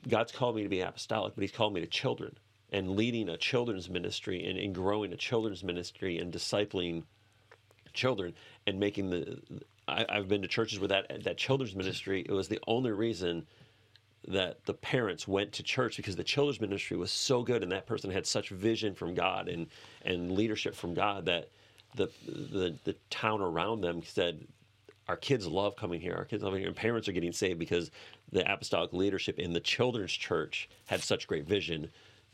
God's 0.07 0.31
called 0.31 0.55
me 0.55 0.63
to 0.63 0.69
be 0.69 0.81
apostolic, 0.81 1.35
but 1.35 1.41
He's 1.41 1.51
called 1.51 1.73
me 1.73 1.81
to 1.81 1.87
children 1.87 2.37
and 2.71 2.91
leading 2.91 3.29
a 3.29 3.37
children's 3.37 3.89
ministry 3.89 4.45
and, 4.45 4.57
and 4.57 4.73
growing 4.73 5.13
a 5.13 5.17
children's 5.17 5.63
ministry 5.63 6.17
and 6.17 6.33
discipling 6.33 7.03
children 7.93 8.33
and 8.67 8.79
making 8.79 9.09
the. 9.09 9.39
I, 9.87 10.05
I've 10.09 10.27
been 10.27 10.41
to 10.41 10.47
churches 10.47 10.79
where 10.79 10.87
that 10.89 11.23
that 11.23 11.37
children's 11.37 11.75
ministry. 11.75 12.25
It 12.27 12.31
was 12.31 12.47
the 12.47 12.59
only 12.67 12.91
reason 12.91 13.45
that 14.27 14.65
the 14.65 14.73
parents 14.73 15.27
went 15.27 15.51
to 15.53 15.63
church 15.63 15.97
because 15.97 16.15
the 16.15 16.23
children's 16.23 16.61
ministry 16.61 16.95
was 16.95 17.11
so 17.11 17.43
good 17.43 17.61
and 17.61 17.71
that 17.71 17.85
person 17.85 18.09
had 18.09 18.25
such 18.25 18.49
vision 18.49 18.93
from 18.93 19.13
God 19.13 19.47
and 19.47 19.67
and 20.05 20.31
leadership 20.31 20.75
from 20.75 20.93
God 20.93 21.25
that 21.25 21.49
the 21.95 22.09
the 22.27 22.75
the 22.83 22.95
town 23.09 23.41
around 23.41 23.81
them 23.81 24.01
said 24.03 24.47
our 25.07 25.17
kids 25.17 25.45
love 25.47 25.75
coming 25.75 25.99
here. 25.99 26.15
Our 26.15 26.25
kids 26.25 26.43
love 26.43 26.55
here, 26.55 26.67
and 26.67 26.75
parents 26.75 27.07
are 27.07 27.11
getting 27.11 27.33
saved 27.33 27.59
because 27.59 27.91
the 28.31 28.49
apostolic 28.51 28.93
leadership 28.93 29.37
in 29.37 29.53
the 29.53 29.59
children's 29.59 30.13
church 30.13 30.69
had 30.85 31.01
such 31.01 31.27
great 31.27 31.45
vision 31.45 31.89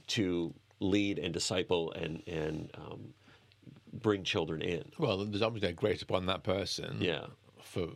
to 0.08 0.54
lead 0.80 1.20
and 1.20 1.34
disciple 1.34 1.92
and 1.94 2.22
and 2.28 2.70
um, 2.76 3.14
bring 3.94 4.24
children 4.24 4.62
in. 4.62 4.84
Well, 4.98 5.26
there's 5.26 5.42
obviously 5.42 5.70
a 5.70 5.74
grace 5.74 6.02
upon 6.02 6.28
that 6.28 6.44
person. 6.44 6.98
Yeah. 7.02 7.26
For 7.64 7.88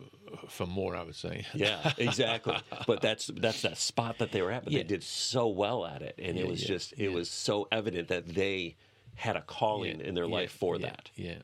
for 0.48 0.66
more, 0.66 0.94
I 0.94 1.02
would 1.02 1.14
say. 1.16 1.46
Yeah, 1.54 1.92
exactly. 1.98 2.56
but 2.86 3.00
that's 3.00 3.26
that's 3.28 3.62
that 3.62 3.78
spot 3.78 4.18
that 4.18 4.30
they 4.32 4.42
were 4.42 4.52
at. 4.52 4.64
But 4.64 4.72
Yeah. 4.72 4.78
they 4.80 4.84
did 4.88 5.02
so 5.02 5.48
well 5.48 5.84
at 5.86 6.02
it, 6.02 6.14
and 6.18 6.36
Yeah, 6.36 6.44
it 6.44 6.48
was 6.48 6.62
yeah, 6.62 6.68
just 6.68 6.94
it 6.98 7.08
was 7.10 7.30
so 7.30 7.66
evident 7.72 8.08
that 8.08 8.26
they 8.26 8.76
had 9.14 9.36
a 9.36 9.42
calling 9.42 10.00
in 10.00 10.14
their 10.14 10.26
life 10.26 10.52
for 10.52 10.78
that. 10.78 11.10
Yeah. 11.16 11.38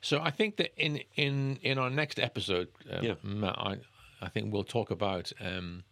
So 0.00 0.20
I 0.20 0.30
think 0.30 0.56
that 0.56 0.72
in 0.76 1.00
in 1.16 1.58
in 1.62 1.78
our 1.78 1.90
next 1.90 2.18
episode, 2.18 2.68
um, 2.90 3.04
Yeah. 3.04 3.14
Matt, 3.22 3.58
I 3.58 3.78
I 4.20 4.28
think 4.28 4.52
we'll 4.52 4.64
talk 4.64 4.90
about 4.90 5.32
um, 5.40 5.84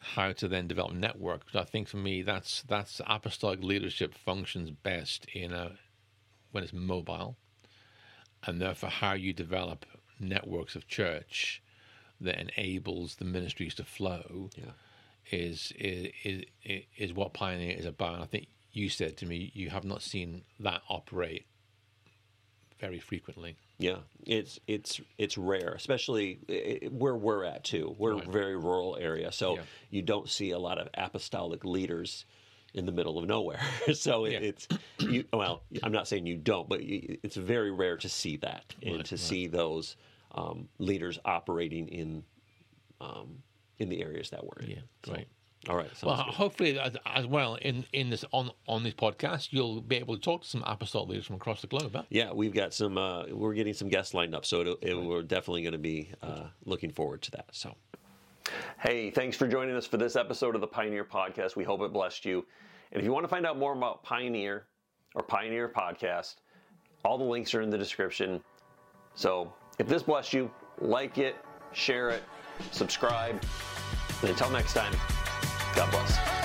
how 0.00 0.32
to 0.32 0.48
then 0.48 0.66
develop 0.66 0.92
networks. 0.92 1.54
I 1.54 1.64
think 1.64 1.88
for 1.88 1.96
me, 1.98 2.22
that's 2.22 2.62
that's 2.62 3.00
apostolic 3.06 3.62
leadership 3.62 4.14
functions 4.14 4.70
best 4.70 5.26
in 5.34 5.52
a 5.52 5.72
when 6.52 6.64
it's 6.64 6.72
mobile, 6.72 7.36
and 8.46 8.60
therefore 8.60 8.90
how 8.90 9.12
you 9.14 9.32
develop 9.32 9.86
networks 10.20 10.76
of 10.76 10.86
church 10.86 11.62
that 12.20 12.38
enables 12.38 13.16
the 13.16 13.24
ministries 13.24 13.74
to 13.74 13.84
flow 13.84 14.50
Yeah. 14.56 14.72
is 15.30 15.72
is 15.78 16.12
is, 16.24 16.82
is 16.96 17.12
what 17.12 17.32
Pioneer 17.32 17.76
is 17.76 17.86
about. 17.86 18.20
I 18.20 18.26
think 18.26 18.46
you 18.72 18.88
said 18.88 19.16
to 19.18 19.26
me 19.26 19.50
you 19.54 19.70
have 19.70 19.84
not 19.84 20.02
seen 20.02 20.42
that 20.60 20.82
operate 20.88 21.46
very 22.78 22.98
frequently. 22.98 23.56
Yeah, 23.78 23.98
it's 24.26 24.58
it's 24.66 25.00
it's 25.18 25.38
rare, 25.38 25.72
especially 25.72 26.38
where 26.90 27.16
we're 27.16 27.44
at 27.44 27.64
too. 27.64 27.94
We're 27.98 28.14
Right. 28.16 28.28
a 28.28 28.30
very 28.30 28.56
rural 28.56 28.96
area, 29.00 29.32
so 29.32 29.56
Yeah. 29.56 29.62
you 29.90 30.02
don't 30.02 30.28
see 30.28 30.50
a 30.50 30.58
lot 30.58 30.78
of 30.78 30.88
apostolic 30.94 31.64
leaders 31.64 32.26
in 32.74 32.86
the 32.86 32.92
middle 32.92 33.18
of 33.18 33.26
nowhere. 33.26 33.60
so 33.94 34.26
it, 34.26 34.32
Yeah. 34.32 34.38
it's 34.40 34.68
you. 34.98 35.24
Well, 35.32 35.62
I'm 35.82 35.92
not 35.92 36.08
saying 36.08 36.26
you 36.26 36.36
don't, 36.36 36.68
but 36.68 36.80
it's 36.82 37.36
very 37.36 37.70
rare 37.70 37.96
to 37.98 38.08
see 38.08 38.36
that 38.38 38.74
and 38.82 38.96
Right, 38.96 39.04
to 39.06 39.14
right. 39.14 39.18
see 39.20 39.46
those 39.46 39.96
um, 40.32 40.68
leaders 40.78 41.18
operating 41.24 41.88
in 41.88 42.22
um, 43.00 43.42
in 43.78 43.88
the 43.88 44.02
areas 44.02 44.30
that 44.30 44.44
we're 44.44 44.62
in. 44.64 44.70
Yeah, 44.70 44.76
So, 45.04 45.12
right. 45.12 45.28
All 45.68 45.76
right. 45.76 45.90
Well, 46.02 46.16
good. 46.16 46.34
hopefully 46.34 46.78
as, 46.78 46.96
as 47.04 47.26
well 47.26 47.56
in 47.56 47.84
in 47.92 48.08
this 48.08 48.24
on 48.32 48.50
on 48.66 48.82
this 48.82 48.94
podcast 48.94 49.48
you'll 49.50 49.82
be 49.82 49.96
able 49.96 50.14
to 50.14 50.20
talk 50.20 50.42
to 50.42 50.48
some 50.48 50.62
apostolic 50.66 51.10
leaders 51.10 51.26
from 51.26 51.36
across 51.36 51.60
the 51.60 51.66
globe. 51.66 51.92
Huh? 51.94 52.02
Yeah, 52.08 52.32
we've 52.32 52.54
got 52.54 52.72
some. 52.72 52.96
Uh, 52.96 53.24
we're 53.30 53.54
getting 53.54 53.74
some 53.74 53.88
guests 53.88 54.14
lined 54.14 54.34
up, 54.34 54.46
so 54.46 54.62
it, 54.62 54.78
it, 54.80 54.94
we're 54.94 55.22
definitely 55.22 55.62
going 55.62 55.72
to 55.72 55.78
be 55.78 56.12
uh, 56.22 56.44
looking 56.64 56.90
forward 56.90 57.20
to 57.22 57.30
that. 57.32 57.46
So, 57.52 57.74
hey, 58.78 59.10
thanks 59.10 59.36
for 59.36 59.46
joining 59.46 59.76
us 59.76 59.86
for 59.86 59.98
this 59.98 60.16
episode 60.16 60.54
of 60.54 60.62
the 60.62 60.66
Pioneer 60.66 61.04
Podcast. 61.04 61.56
We 61.56 61.64
hope 61.64 61.82
it 61.82 61.92
blessed 61.92 62.24
you. 62.24 62.46
And 62.92 63.00
if 63.00 63.04
you 63.04 63.12
want 63.12 63.24
to 63.24 63.28
find 63.28 63.46
out 63.46 63.58
more 63.58 63.74
about 63.74 64.02
Pioneer 64.02 64.64
or 65.14 65.22
Pioneer 65.22 65.68
Podcast, 65.68 66.36
all 67.04 67.18
the 67.18 67.24
links 67.24 67.54
are 67.54 67.60
in 67.60 67.68
the 67.68 67.78
description. 67.78 68.42
So, 69.14 69.52
if 69.78 69.86
this 69.88 70.02
blessed 70.02 70.32
you, 70.32 70.50
like 70.80 71.18
it, 71.18 71.36
share 71.72 72.10
it, 72.10 72.22
subscribe, 72.70 73.40
and 74.22 74.30
until 74.30 74.50
next 74.50 74.74
time, 74.74 74.94
God 75.74 75.90
bless. 75.90 76.39